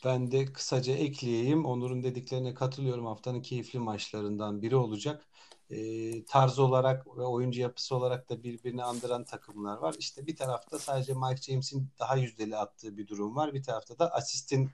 [0.05, 1.65] Ben de kısaca ekleyeyim.
[1.65, 3.05] Onur'un dediklerine katılıyorum.
[3.05, 5.25] Haftanın keyifli maçlarından biri olacak.
[5.69, 9.95] Ee, tarz olarak ve oyuncu yapısı olarak da birbirini andıran takımlar var.
[9.99, 13.53] İşte bir tarafta sadece Mike James'in daha yüzdeli attığı bir durum var.
[13.53, 14.71] Bir tarafta da asistin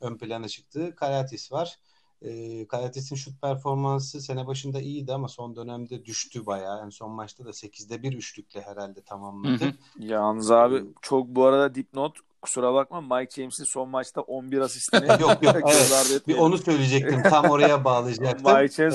[0.00, 1.78] ön plana çıktığı Karatis var.
[2.22, 6.84] E, Karatis'in şut performansı sene başında iyiydi ama son dönemde düştü bayağı.
[6.84, 9.64] En son maçta da 8'de 1 üçlükle herhalde tamamladı.
[9.64, 9.72] Hı hı.
[9.98, 15.42] Yalnız abi çok bu arada dipnot kusura bakma Mike James'in son maçta 11 asistini yok
[15.42, 16.28] yok evet.
[16.28, 17.22] Bir onu söyleyecektim.
[17.22, 18.52] Tam oraya bağlayacaktım.
[18.54, 18.94] Mike James-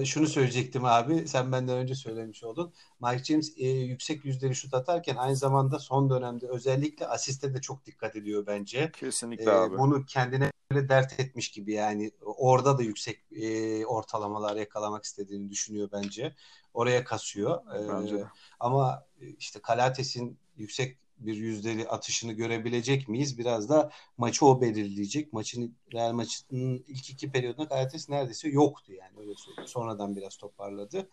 [0.00, 1.28] Ee, şunu söyleyecektim abi.
[1.28, 2.72] Sen benden önce söylemiş oldun.
[3.00, 7.86] Mike James e, yüksek yüzdeli şut atarken aynı zamanda son dönemde özellikle asiste de çok
[7.86, 8.90] dikkat ediyor bence.
[8.92, 9.78] Kesinlikle Ee, abi.
[9.78, 15.88] bunu kendine böyle dert etmiş gibi yani orada da yüksek e, ortalamalar yakalamak istediğini düşünüyor
[15.92, 16.34] bence.
[16.74, 17.60] Oraya kasıyor.
[17.74, 18.24] E,
[18.60, 19.04] ama
[19.38, 23.38] işte Kalates'in yüksek bir yüzdeli atışını görebilecek miyiz?
[23.38, 25.32] Biraz da maçı o belirleyecek.
[25.32, 29.68] Maçın Real maçının ilk iki periyodunda Karates neredeyse yoktu yani öyle söyleyeyim.
[29.68, 31.08] Sonradan biraz toparladı.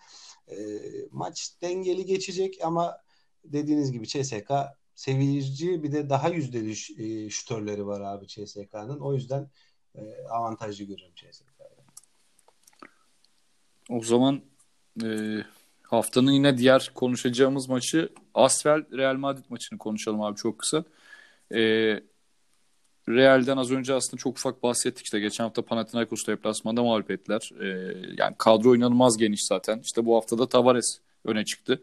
[0.47, 0.57] E,
[1.11, 2.97] maç dengeli geçecek ama
[3.43, 4.51] dediğiniz gibi CSK
[4.95, 8.99] sevici bir de daha yüzdeli e, şütörleri var abi CSK'nın.
[8.99, 9.49] O yüzden
[9.95, 11.51] e, avantajlı görüyorum CSK'yı.
[13.89, 14.41] O zaman
[15.03, 15.07] e,
[15.91, 20.83] haftanın yine diğer konuşacağımız maçı Asvel Real Madrid maçını konuşalım abi çok kısa.
[21.53, 21.59] E,
[23.09, 27.51] Real'den az önce aslında çok ufak bahsettik işte geçen hafta Panathinaikos deplasmanda mağlup ettiler.
[27.61, 27.67] E,
[28.17, 29.79] yani kadro inanılmaz geniş zaten.
[29.79, 31.81] İşte bu hafta da Tavares öne çıktı.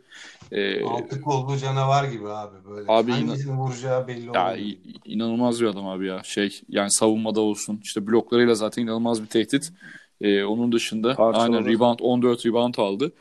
[0.53, 2.93] Ee, Altı kollu canavar gibi abi böyle.
[2.93, 4.77] Abi Hangisini vuracağı belli ya, olmuyor.
[5.05, 6.23] inanılmaz bir adam abi ya.
[6.25, 7.81] Şey yani savunmada olsun.
[7.83, 9.73] işte bloklarıyla zaten inanılmaz bir tehdit.
[10.21, 11.57] Ee, onun dışında Parçaladı.
[11.57, 13.13] aynen rebound 14 rebound aldı.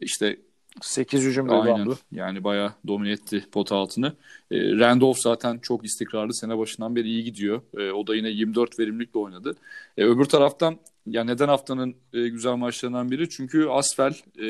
[0.00, 0.36] İşte
[0.82, 1.98] 8 hücum reboundu.
[2.12, 4.12] Yani bayağı domine etti pot altını.
[4.50, 6.34] E, Randolph zaten çok istikrarlı.
[6.34, 7.62] Sene başından beri iyi gidiyor.
[7.78, 9.56] E, o da yine 24 verimlilikle oynadı.
[9.96, 13.28] E, öbür taraftan ya neden haftanın e, güzel maçlarından biri?
[13.28, 14.48] Çünkü Asfel e,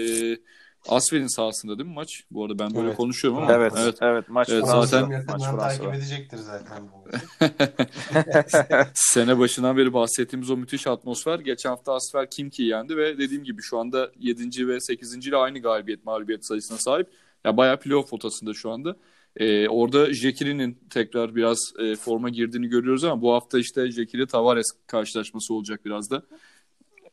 [0.88, 2.24] Asfer'in sahasında değil mi maç?
[2.30, 2.96] Bu arada ben böyle evet.
[2.96, 3.52] konuşuyorum ama.
[3.52, 7.04] Evet, evet, evet maç evet, zaten maç takip edecektir zaten bu
[8.94, 11.38] Sene başından beri bahsettiğimiz o müthiş atmosfer.
[11.38, 14.68] Geçen hafta Asfer Kimki'yi yendi ve dediğim gibi şu anda 7.
[14.68, 15.26] ve 8.
[15.26, 17.08] ile aynı galibiyet mağlubiyet sayısına sahip.
[17.44, 18.96] Ya bayağı playoff potasında şu anda.
[19.36, 24.66] Ee, orada Jekiri'nin tekrar biraz e, forma girdiğini görüyoruz ama bu hafta işte Jekiri Tavares
[24.86, 26.22] karşılaşması olacak biraz da.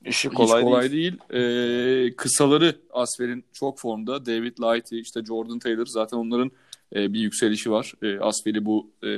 [0.06, 1.18] İşi kolay, Hiç kolay değil.
[1.30, 2.08] değil.
[2.08, 4.26] Ee, kısaları Asfer'in çok formda.
[4.26, 6.52] David Lighty, işte Jordan Taylor zaten onların
[6.96, 7.94] e, bir yükselişi var.
[8.02, 9.10] E, Asfer'i bu e,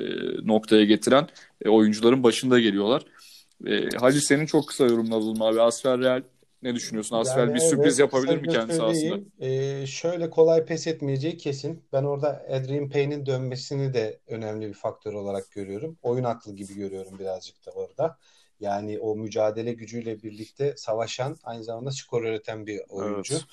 [0.47, 1.27] noktaya getiren
[1.65, 3.03] e, oyuncuların başında geliyorlar.
[3.67, 5.61] E, Halil senin çok kısa yorumla alalım abi.
[5.61, 6.21] Asfer Real
[6.63, 7.15] ne düşünüyorsun?
[7.15, 9.19] Asfer yani bir evet, sürpriz yapabilir mi kendisi aslında?
[9.39, 11.83] Ee, şöyle kolay pes etmeyeceği kesin.
[11.93, 15.97] Ben orada Adrian Payne'in dönmesini de önemli bir faktör olarak görüyorum.
[16.03, 18.17] Oyun aklı gibi görüyorum birazcık da orada.
[18.59, 23.33] Yani o mücadele gücüyle birlikte savaşan, aynı zamanda skor üreten bir oyuncu.
[23.33, 23.43] Evet.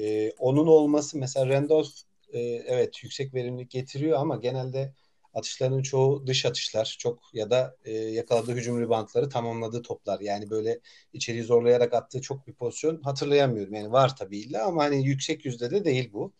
[0.00, 1.92] Ee, onun olması mesela Randolph
[2.32, 4.92] e, evet yüksek verimlilik getiriyor ama genelde
[5.34, 10.20] atışlarının çoğu dış atışlar çok ya da e, yakaladığı hücum ribantları tamamladığı toplar.
[10.20, 10.80] Yani böyle
[11.12, 13.74] içeriği zorlayarak attığı çok bir pozisyon hatırlayamıyorum.
[13.74, 16.32] Yani var tabii illa ama hani yüksek yüzde de değil bu.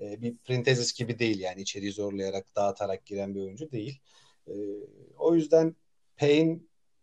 [0.00, 4.00] E, bir Printezis gibi değil yani içeriği zorlayarak dağıtarak giren bir oyuncu değil.
[4.48, 4.52] E,
[5.18, 5.76] o yüzden
[6.16, 6.58] Payne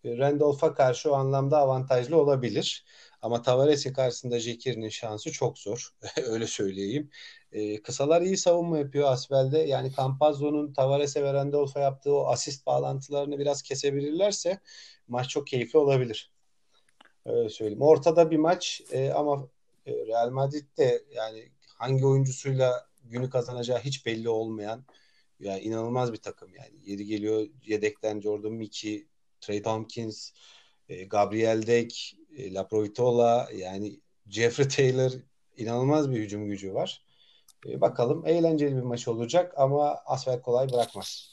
[0.06, 2.86] Randolph'a karşı o anlamda avantajlı olabilir.
[3.22, 5.90] Ama Tavares'in karşısında Jekir'in şansı çok zor.
[6.26, 7.10] Öyle söyleyeyim.
[7.52, 9.60] E, kısalar iyi savunma yapıyor Asvel'de.
[9.60, 14.60] Yani Campazzo'nun Tavares'e ve Randolph'a yaptığı o asist bağlantılarını biraz kesebilirlerse
[15.08, 16.32] maç çok keyifli olabilir.
[17.26, 17.82] Öyle söyleyeyim.
[17.82, 19.48] Ortada bir maç e, ama
[19.86, 24.86] e, Real Madrid de yani hangi oyuncusuyla günü kazanacağı hiç belli olmayan
[25.40, 26.72] yani inanılmaz bir takım yani.
[26.86, 29.08] Yeri geliyor yedekten Jordan Mickey,
[29.42, 30.32] Trey Tompkins,
[30.90, 31.94] e, Gabriel Deck,
[32.38, 34.00] e, Laprovitola yani
[34.30, 35.12] Jeffrey Taylor
[35.58, 37.04] inanılmaz bir hücum gücü var.
[37.68, 41.30] E, bakalım eğlenceli bir maç olacak ama Asfer kolay bırakmaz.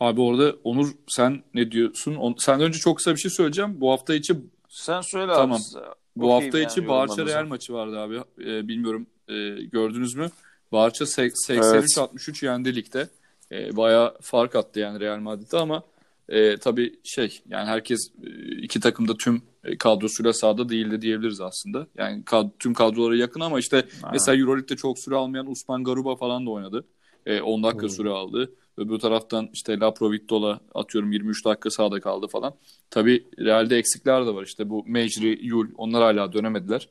[0.00, 2.14] Abi orada Onur sen ne diyorsun?
[2.14, 3.80] On, sen önce çok kısa bir şey söyleyeceğim.
[3.80, 4.34] Bu hafta içi
[4.68, 5.60] sen söyle tamam.
[5.76, 5.84] abi.
[6.16, 8.16] Bu hafta yani içi Barça Real maçı vardı abi.
[8.16, 10.30] Ee, bilmiyorum e, gördünüz mü?
[10.72, 12.42] Barça 83-63 evet.
[12.42, 13.08] yendi ligde.
[13.52, 15.82] E, bayağı fark attı yani Real Madrid'de ama
[16.28, 21.40] e, tabii şey yani herkes e, iki takım da tüm e, kadrosuyla sahada değildi diyebiliriz
[21.40, 21.86] aslında.
[21.98, 24.10] Yani kad, tüm kadrolara yakın ama işte ha.
[24.12, 26.84] mesela Euroleague'de çok süre almayan Usman Garuba falan da oynadı.
[27.26, 27.90] E, 10 dakika hmm.
[27.90, 28.52] süre aldı.
[28.76, 32.54] Öbür taraftan işte Laprovittola atıyorum 23 dakika sahada kaldı falan.
[32.90, 34.42] Tabii Real'de eksikler de var.
[34.42, 36.88] İşte bu Mecri, Yul onlar hala dönemediler.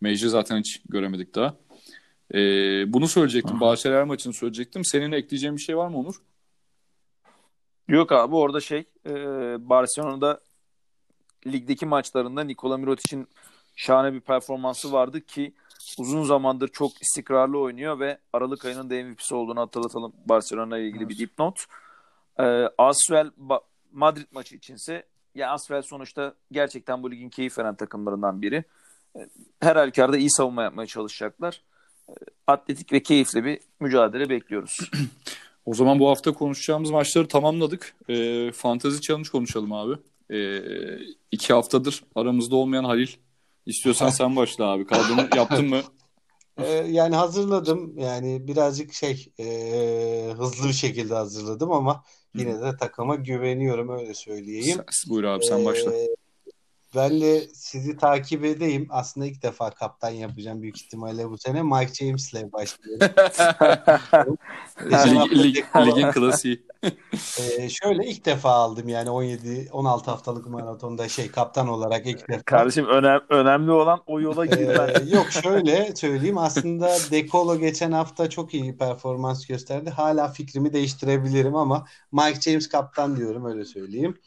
[0.00, 1.56] Mecri zaten hiç göremedik daha.
[2.34, 3.60] Ee, bunu söyleyecektim.
[3.60, 4.84] Bahçeler maçını söyleyecektim.
[4.84, 6.14] Senin ekleyeceğin bir şey var mı Onur?
[7.88, 9.14] Yok abi orada şey e,
[9.68, 10.40] Barcelona'da
[11.46, 13.28] ligdeki maçlarında Nikola Mirotic'in
[13.76, 15.54] şahane bir performansı vardı ki
[15.98, 21.02] uzun zamandır çok istikrarlı oynuyor ve Aralık ayının da MVP'si olduğunu hatırlatalım Barcelona ile ilgili
[21.02, 21.10] evet.
[21.10, 21.64] bir dipnot.
[22.38, 22.44] E,
[22.78, 23.30] Asvel
[23.92, 28.64] Madrid maçı içinse ya Asvel sonuçta gerçekten bu ligin keyif veren takımlarından biri.
[29.16, 29.28] E,
[29.60, 31.62] her halükarda iyi savunma yapmaya çalışacaklar
[32.46, 34.78] atletik ve keyifli bir mücadele bekliyoruz.
[35.66, 37.94] o zaman bu hafta konuşacağımız maçları tamamladık.
[38.08, 39.94] E, Fantasy Challenge konuşalım abi.
[40.30, 40.60] E,
[41.30, 43.08] iki haftadır aramızda olmayan Halil.
[43.66, 44.86] İstiyorsan sen başla abi.
[44.86, 45.80] Kadronu yaptın mı?
[46.58, 47.98] Ee, yani hazırladım.
[47.98, 49.44] Yani birazcık şey e,
[50.36, 54.80] hızlı bir şekilde hazırladım ama yine de takıma güveniyorum öyle söyleyeyim.
[54.90, 55.94] Sen, buyur abi sen başla.
[55.94, 56.08] Ee,
[56.94, 58.86] ben de sizi takip edeyim.
[58.90, 61.62] Aslında ilk defa kaptan yapacağım büyük ihtimalle bu sene.
[61.62, 63.08] Mike James'le başlıyorum.
[64.90, 66.62] lig, lig, ligin klasiği.
[67.38, 72.42] Ee, şöyle ilk defa aldım yani 17-16 haftalık maratonda şey kaptan olarak ilk defa.
[72.42, 74.88] Kardeşim önem, önemli olan o yola girmen.
[74.88, 79.90] Ee, yok şöyle söyleyeyim aslında Dekolo geçen hafta çok iyi performans gösterdi.
[79.90, 84.18] Hala fikrimi değiştirebilirim ama Mike James kaptan diyorum öyle söyleyeyim.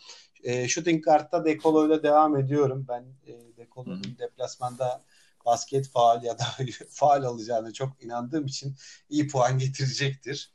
[0.46, 2.86] E, shooting guard'da Dekolo ile devam ediyorum.
[2.90, 5.02] Ben e, Dekolo'nun deplasmanda
[5.46, 6.46] basket faal ya da
[6.90, 8.76] faal alacağını çok inandığım için
[9.10, 10.52] iyi puan getirecektir.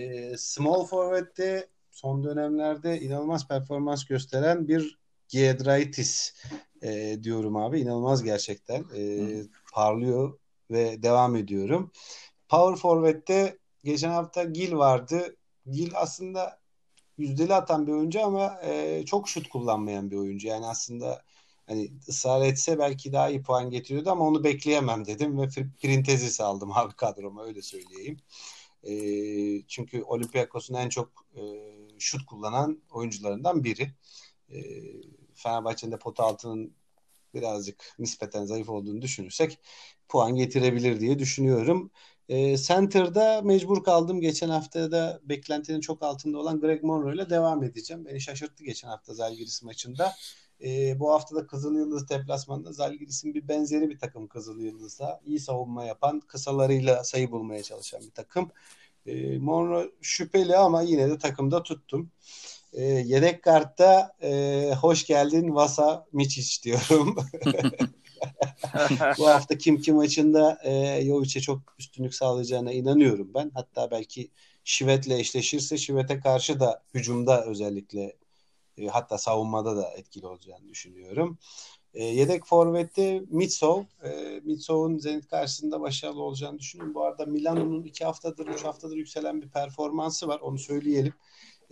[0.00, 6.34] E, small forward'de son dönemlerde inanılmaz performans gösteren bir Giedraitis
[6.82, 7.80] e, diyorum abi.
[7.80, 8.84] İnanılmaz gerçekten.
[8.96, 9.02] E,
[9.72, 10.38] parlıyor
[10.70, 11.92] ve devam ediyorum.
[12.48, 15.36] Power forward'de geçen hafta Gil vardı.
[15.66, 16.61] Gil aslında
[17.18, 20.48] yüzdeli atan bir oyuncu ama e, çok şut kullanmayan bir oyuncu.
[20.48, 21.22] Yani aslında
[21.66, 25.48] hani ısrar etse belki daha iyi puan getiriyordu ama onu bekleyemem dedim ve
[25.82, 28.16] Printezis aldım abi kadroma öyle söyleyeyim.
[28.84, 28.92] E,
[29.68, 31.40] çünkü Olympiakos'un en çok e,
[31.98, 33.92] şut kullanan oyuncularından biri.
[34.50, 34.58] E,
[35.34, 36.74] Fenerbahçe'nin de pot altının
[37.34, 39.58] birazcık nispeten zayıf olduğunu düşünürsek
[40.08, 41.90] puan getirebilir diye düşünüyorum.
[42.28, 44.20] E, center'da mecbur kaldım.
[44.20, 48.04] Geçen hafta da beklentinin çok altında olan Greg Monroe ile devam edeceğim.
[48.04, 50.12] Beni şaşırttı geçen hafta Zalgiris maçında.
[50.64, 55.20] E, bu hafta da Kızıl Yıldız deplasmanında Zalgiris'in bir benzeri bir takım Kızıl Yıldız'da.
[55.26, 58.50] iyi savunma yapan, kısalarıyla sayı bulmaya çalışan bir takım.
[59.06, 62.10] E, Monroe şüpheli ama yine de takımda tuttum.
[62.72, 67.16] E, yedek kartta e, hoş geldin Vasa Miçic diyorum.
[69.18, 73.50] Bu hafta Kim Kim maçında e, Jovic'e çok üstünlük sağlayacağına inanıyorum ben.
[73.54, 74.30] Hatta belki
[74.64, 78.16] Şivet'le eşleşirse Şivet'e karşı da hücumda özellikle
[78.78, 81.38] e, hatta savunmada da etkili olacağını düşünüyorum.
[81.94, 83.82] E, yedek forvette Mitsov.
[84.04, 86.94] E, Mitsov'un Zenit karşısında başarılı olacağını düşünüyorum.
[86.94, 90.40] Bu arada Milano'nun iki haftadır, üç haftadır yükselen bir performansı var.
[90.40, 91.14] Onu söyleyelim.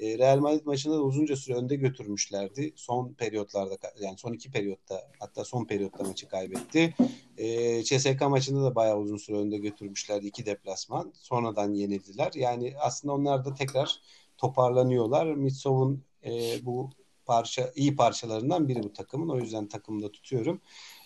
[0.00, 2.72] E, Real Madrid maçında da uzunca süre önde götürmüşlerdi.
[2.76, 6.94] Son periyotlarda yani son iki periyotta hatta son periyotta maçı kaybetti.
[7.38, 11.12] E, CSK maçında da bayağı uzun süre önde götürmüşlerdi iki deplasman.
[11.14, 12.32] Sonradan yenildiler.
[12.34, 14.00] Yani aslında onlar da tekrar
[14.38, 15.26] toparlanıyorlar.
[15.26, 16.30] Mitsov'un e,
[16.62, 16.90] bu
[17.26, 19.28] parça iyi parçalarından biri bu takımın.
[19.28, 20.60] O yüzden takımda tutuyorum.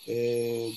[0.08, 0.14] E,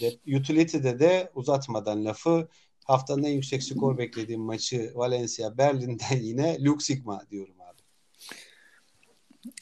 [0.02, 2.48] de, utility'de de uzatmadan lafı
[2.86, 7.57] haftanın en yüksek skor beklediğim maçı Valencia Berlin'den yine Luke Sigma diyorum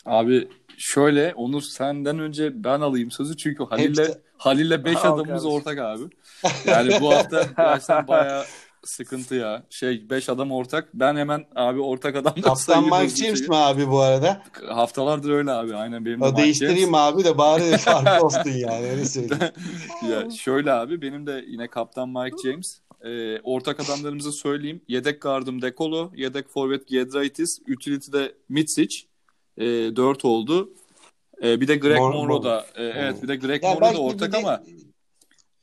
[0.06, 0.48] abi.
[0.78, 6.04] Şöyle Onur senden önce ben alayım sözü çünkü Halil'le Halil'le 5 adamımız ortak abi.
[6.66, 8.44] Yani bu hafta gerçekten bayağı
[8.84, 9.64] sıkıntı ya.
[9.70, 10.90] Şey 5 adam ortak.
[10.94, 14.42] Ben hemen abi ortak adam Kaptan Mike James mi abi bu arada?
[14.70, 15.76] Haftalardır öyle abi.
[15.76, 17.00] Aynen benim de o değiştireyim James.
[17.00, 19.54] abi de bari farklı olsun yani öyle söyleyeyim.
[20.12, 22.80] ya şöyle abi benim de yine kaptan Mike James.
[23.04, 24.82] Ee, ortak adamlarımızı söyleyeyim.
[24.88, 29.06] Yedek gardım Dekolo, yedek forvet Giedraitis, utility'de Mitsic.
[29.58, 29.66] E,
[29.96, 30.74] 4 oldu.
[31.44, 32.66] E, bir de Greg Mor- Monroe da.
[32.76, 34.38] E, evet bir de Greg ya Monroe da ortak de...
[34.38, 34.64] ama.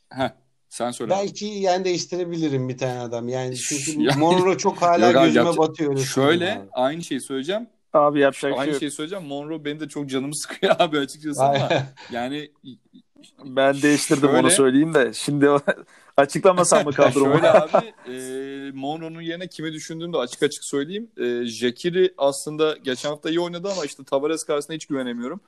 [0.08, 0.30] Heh,
[0.68, 1.10] sen söyle.
[1.10, 3.28] Belki yani değiştirebilirim bir tane adam.
[3.28, 5.90] Yani çünkü yani, Monroe çok hala yok, gözüme yapacak, batıyor.
[5.90, 6.68] Öyle şöyle abi.
[6.72, 7.66] aynı şeyi söyleyeceğim.
[7.92, 9.24] Abi yapacak Aynı şey şeyi söyleyeceğim.
[9.24, 11.68] Monroe benim de çok canımı sıkıyor abi açıkçası ama
[12.12, 12.50] yani
[13.44, 15.12] ben değiştirdim şöyle, onu söyleyeyim de.
[15.14, 15.48] Şimdi
[16.16, 17.34] açıklamasam mı kadromu?
[17.34, 21.10] şöyle abi e, Monroe'nun yerine kimi düşündüğümü de açık açık söyleyeyim.
[21.16, 25.40] E, Jekiri aslında geçen hafta iyi oynadı ama işte Tavares karşısında hiç güvenemiyorum.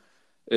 [0.52, 0.56] E,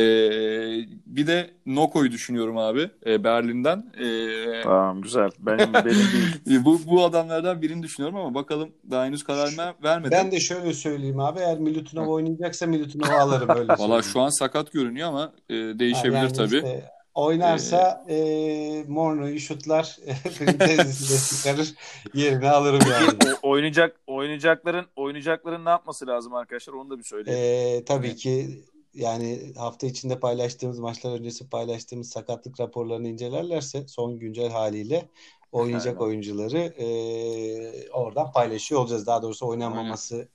[1.06, 3.92] bir de Noko'yu düşünüyorum abi e, Berlin'den.
[4.00, 5.30] E, tamam güzel.
[5.40, 6.60] Benim, benim değil.
[6.66, 10.12] bu, bu adamlardan birini düşünüyorum ama bakalım daha henüz karar vermedim.
[10.12, 14.72] Ben de şöyle söyleyeyim abi eğer Milutinov oynayacaksa Milutinov alırım öyle Valla şu an sakat
[14.72, 16.56] görünüyor ama e, değişebilir yani tabii.
[16.56, 19.98] Işte, oynarsa ee, e, Morno'yu şutlar
[20.38, 21.74] Printezis'i çıkarır
[22.14, 23.36] yerine alırım yani.
[23.42, 27.38] oynayacak oynayacakların oynayacakların ne yapması lazım arkadaşlar onu da bir söyleyin.
[27.38, 34.50] E, tabii ki yani hafta içinde paylaştığımız maçlar öncesi paylaştığımız sakatlık raporlarını incelerlerse son güncel
[34.50, 35.10] haliyle
[35.52, 36.10] oynayacak Aynen.
[36.10, 39.08] oyuncuları e, oradan paylaşıyor olacağız.
[39.08, 40.28] Daha doğrusu oynanmaması Aynen.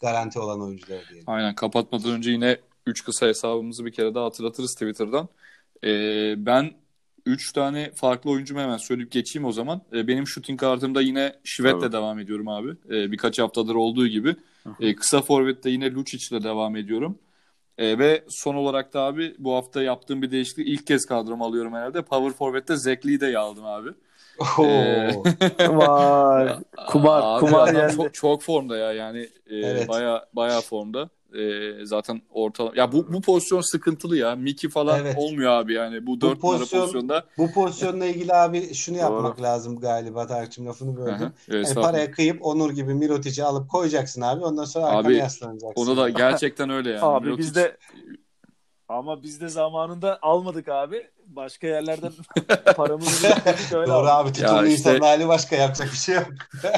[0.00, 1.24] garanti olan oyuncular diyelim.
[1.26, 2.56] Aynen kapatmadan önce yine
[2.86, 5.28] 3 kısa hesabımızı bir kere daha hatırlatırız Twitter'dan.
[5.84, 6.70] Ee, ben
[7.26, 9.82] 3 tane farklı oyuncumu hemen söyleyip geçeyim o zaman.
[9.92, 12.70] Ee, benim shooting kartımda yine Şivet'le devam ediyorum abi.
[12.70, 14.36] Ee, birkaç haftadır olduğu gibi.
[14.80, 17.18] Ee, kısa forvette yine Lucic'le devam ediyorum.
[17.78, 21.74] E, ve son olarak da abi bu hafta yaptığım bir değişiklik ilk kez kadromu alıyorum
[21.74, 22.02] herhalde.
[22.02, 23.88] Power Forward'de Zekli'yi de aldım abi.
[24.58, 25.24] Oo.
[25.68, 26.56] Vay.
[26.88, 27.96] Kumar, Abi kumar geldi.
[27.96, 29.88] çok, çok formda ya yani e, Evet.
[29.88, 31.10] baya baya formda.
[31.34, 34.36] E, zaten ortalama ya bu bu pozisyon sıkıntılı ya.
[34.36, 35.14] Miki falan Evet.
[35.18, 37.24] olmuyor abi yani bu dört numara pozisyon- pozisyonda.
[37.38, 41.32] Bu pozisyonla ilgili abi şunu yapmak lazım galiba Tarık'cığım lafını böldüm.
[41.50, 44.44] evet, Yani paraya kıyıp Onur gibi Mirotic'i alıp koyacaksın abi.
[44.44, 45.82] Ondan sonra arkana Abi, yaslanacaksın.
[45.82, 47.02] Onu da gerçekten öyle yani.
[47.04, 47.76] Abi Mirotic- biz de
[48.88, 51.06] ama biz de zamanında almadık abi.
[51.26, 52.12] Başka yerlerden
[52.76, 53.26] paramızı
[53.76, 56.26] öyle Doğru abi tutumlu Ya işte- insanın hali başka yapacak bir şey yok.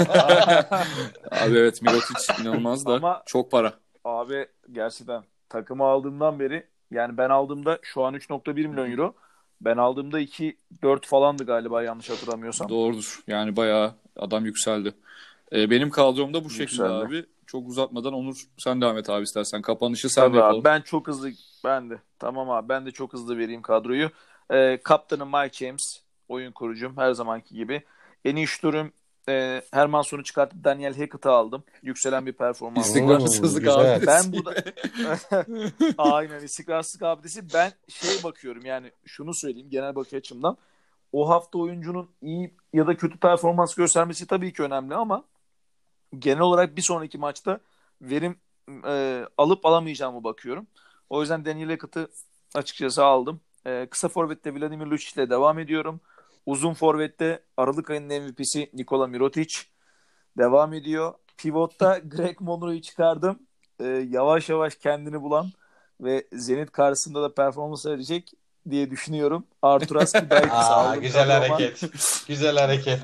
[1.30, 3.72] Abi evet Mirotic inanılmaz da Ama- çok para.
[4.05, 9.14] Abi gerçekten takımı aldığımdan beri yani ben aldığımda şu an 3.1 milyon euro.
[9.61, 12.68] Ben aldığımda 2-4 falandı galiba yanlış hatırlamıyorsam.
[12.68, 13.20] Doğrudur.
[13.26, 14.94] Yani bayağı adam yükseldi.
[15.53, 17.05] E, benim kadromda bu şekilde Yükseldi.
[17.07, 17.26] abi.
[17.46, 19.62] Çok uzatmadan Onur sen devam et abi istersen.
[19.62, 20.57] Kapanışı sen Tabii yapalım.
[20.61, 21.30] abi, ben çok hızlı
[21.64, 24.11] ben de tamam abi ben de çok hızlı vereyim kadroyu.
[24.51, 27.82] Ee, kaptanım Mike James oyun kurucum her zamanki gibi.
[28.24, 28.92] En iyi şutörüm
[29.29, 31.64] e, Herman sonu çıkartıp Daniel Hackett'ı aldım.
[31.83, 32.87] Yükselen bir performans.
[32.87, 33.97] İstikrarsızlık Oo, güzel.
[33.97, 34.07] abi.
[34.07, 34.55] Ben burada
[35.99, 37.55] aynen istikrarsızlık abidesi.
[37.55, 40.57] Ben şey bakıyorum yani şunu söyleyeyim genel bakış açımdan.
[41.12, 45.25] O hafta oyuncunun iyi ya da kötü performans göstermesi tabii ki önemli ama
[46.18, 47.61] genel olarak bir sonraki maçta
[48.03, 48.37] verim
[48.87, 50.66] e, alıp alamayacağımı bakıyorum.
[51.11, 52.09] O yüzden Daniel Hackett'ı
[52.55, 53.41] açıkçası aldım.
[53.66, 56.01] E, kısa forvette Vladimir Lucic ile devam ediyorum.
[56.47, 59.55] Uzun forvette Aralık ayının MVP'si Nikola Mirotic
[60.38, 61.14] devam ediyor.
[61.36, 63.38] Pivot'ta Greg Monroe'yu çıkardım.
[63.80, 65.51] E, yavaş yavaş kendini bulan
[66.01, 68.32] ve Zenit karşısında da performans verecek
[68.70, 69.47] diye düşünüyorum.
[69.62, 71.01] Arturas Kudaitis Aa, aldım.
[71.03, 71.84] güzel hareket.
[72.28, 73.01] güzel hareket.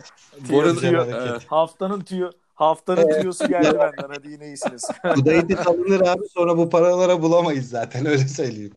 [0.50, 1.14] Bu arada Tüyo- hareket.
[1.30, 1.42] evet.
[1.46, 4.08] Haftanın tüyo haftanın tüyosu geldi benden.
[4.14, 4.90] Hadi yine iyisiniz.
[5.14, 8.72] Kudaitis alınır abi sonra bu paralara bulamayız zaten öyle söyleyeyim.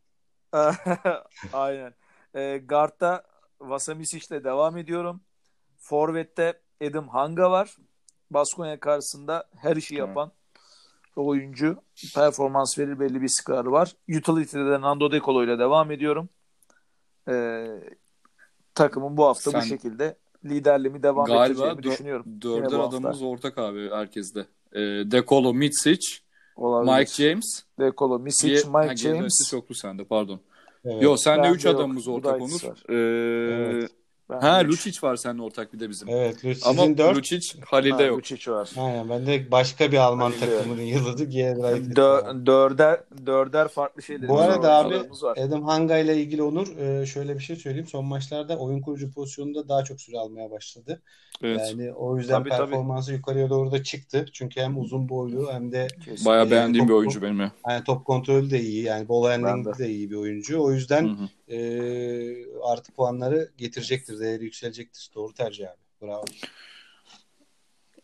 [1.53, 1.93] Aynen.
[2.36, 3.24] E, Guard'da
[3.62, 5.22] Vasamisic ile devam ediyorum.
[5.78, 7.76] Forvet'te Adam Hanga var.
[8.32, 10.32] Baskonya karşısında her işi yapan
[11.16, 11.78] oyuncu.
[12.16, 13.95] Performans verir belli bir istikrarı var.
[14.18, 16.30] Utility'de Nando De Colo ile devam ediyorum.
[17.30, 17.66] E,
[18.76, 22.26] takımın bu hafta Sen- bu şekilde liderliğimi devam Galiba ettireceğimi dö- düşünüyorum.
[22.41, 22.97] Dörder bu hafta.
[22.97, 24.39] adamımız ortak abi herkeste.
[24.74, 24.80] E,
[25.12, 26.07] Dekolo, Mitsic,
[26.55, 26.93] Olabilir.
[26.99, 27.64] Mike James.
[27.80, 29.34] De Colo, Misic, Diye- ha, Mike gerisi James.
[29.49, 30.39] çoklu sende pardon.
[30.86, 31.03] Evet.
[31.03, 31.75] Yo sende Bende 3 yok.
[31.75, 32.61] adamımız ortak Onur.
[32.89, 33.91] Ee, Evet.
[34.30, 34.71] Ben Ha üç.
[34.71, 36.09] Lucic var seninle ortak bir de bizim.
[36.09, 37.17] Evet, Lucic Ama sizin 4.
[37.17, 38.17] Lucic Halil'de Ha, yok.
[38.19, 38.69] Lucic var.
[38.77, 41.89] Aynen ben de başka bir Alman Halil'de takımının yıldızı Giedrait'i.
[41.89, 44.30] Dö- dörder dörder farklı şeyler.
[44.30, 44.95] Bu arada abi.
[45.41, 47.88] Adam Hanga ile ilgili Onur e, şöyle bir şey söyleyeyim.
[47.88, 51.01] Son maçlarda oyun kurucu pozisyonunda daha çok süre almaya başladı.
[51.43, 51.59] Evet.
[51.69, 52.59] Yani o yüzden Tabii, tabii.
[52.71, 54.25] performansı yukarıya doğru da çıktı.
[54.34, 55.88] Çünkü hem uzun boylu hem de
[56.25, 57.51] Bayağı e, beğendiğim bir top- oyuncu benim ya.
[57.69, 58.84] yani top kontrolü de iyi.
[58.84, 59.77] Yani ball handling de.
[59.84, 60.61] de iyi bir oyuncu.
[60.63, 61.30] O yüzden Hı hı.
[61.50, 61.58] E,
[62.64, 64.20] artı puanları getirecektir.
[64.20, 65.10] Değeri yükselecektir.
[65.16, 65.78] Doğru tercih abi.
[66.02, 66.26] Bravo.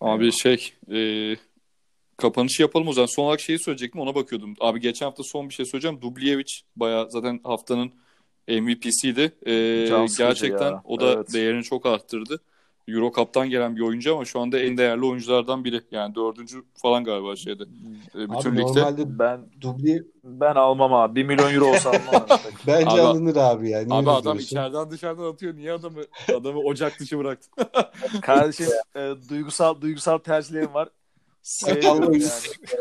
[0.02, 1.00] Abi şey e,
[2.18, 3.06] kapanışı yapalım o zaman.
[3.06, 4.54] Son olarak şeyi söyleyecektim ona bakıyordum.
[4.60, 6.02] Abi geçen hafta son bir şey söyleyeceğim.
[6.02, 7.94] Dubljevic bayağı zaten haftanın
[8.48, 9.32] MVP'siydi.
[9.46, 10.82] E, Can sıkıcı gerçekten ya.
[10.86, 11.34] o da Evet.
[11.34, 12.42] değerini çok arttırdı.
[12.88, 15.82] Euro Cup'tan gelen bir oyuncu ama şu anda en değerli oyunculardan biri.
[15.92, 17.64] Yani dördüncü falan galiba şeyde.
[18.16, 18.62] E, bütün Abi ligde.
[18.62, 21.16] normalde Ben dubli ben almam abi.
[21.16, 22.26] 1 milyon euro olsa almam.
[22.30, 22.40] abi.
[22.68, 23.80] bence Abi- alınır abi ya.
[23.84, 24.40] Niye Abi adam diyorsun?
[24.40, 25.56] içeriden dışarıdan atıyor.
[25.56, 26.00] Niye adamı
[26.36, 27.50] adamı ocak dışı bıraktı?
[28.22, 30.90] Kardeşim e, duygusal duygusal tercihlerim var.
[31.42, 32.28] Sakallı oyuncu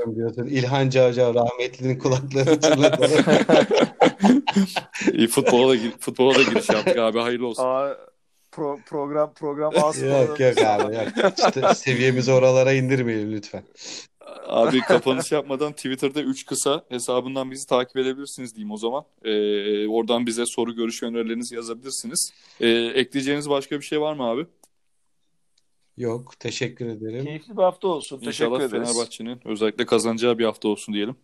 [0.06, 0.16] yani.
[0.16, 0.46] diyorsun.
[0.46, 3.06] İlhan Cavcav rahmetlinin kulaklarını çınladı.
[5.12, 7.18] İyi futbola da futbola da giriş yaptık abi.
[7.18, 7.64] Hayırlı olsun.
[7.64, 7.96] Aa,
[8.54, 11.08] pro, program program az yok yok abi yok.
[11.38, 13.62] İşte seviyemizi oralara indirmeyelim lütfen.
[14.46, 19.04] Abi kapanış yapmadan Twitter'da 3 kısa hesabından bizi takip edebilirsiniz diyeyim o zaman.
[19.24, 22.32] Ee, oradan bize soru, görüş önerilerinizi yazabilirsiniz.
[22.60, 24.46] Ee, ekleyeceğiniz başka bir şey var mı abi?
[25.96, 27.24] Yok teşekkür ederim.
[27.24, 28.18] Keyifli bir hafta olsun.
[28.18, 28.88] Teşekkür İnşallah ederiz.
[28.92, 31.16] Fenerbahçe'nin özellikle kazanacağı bir hafta olsun diyelim.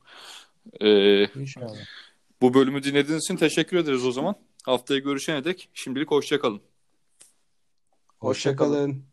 [0.80, 1.74] Ee, İnşallah.
[2.40, 4.34] bu bölümü dinlediğiniz için teşekkür ederiz o zaman.
[4.62, 6.60] Haftaya görüşene dek şimdilik hoşçakalın.
[8.20, 9.09] Hoşça kalın.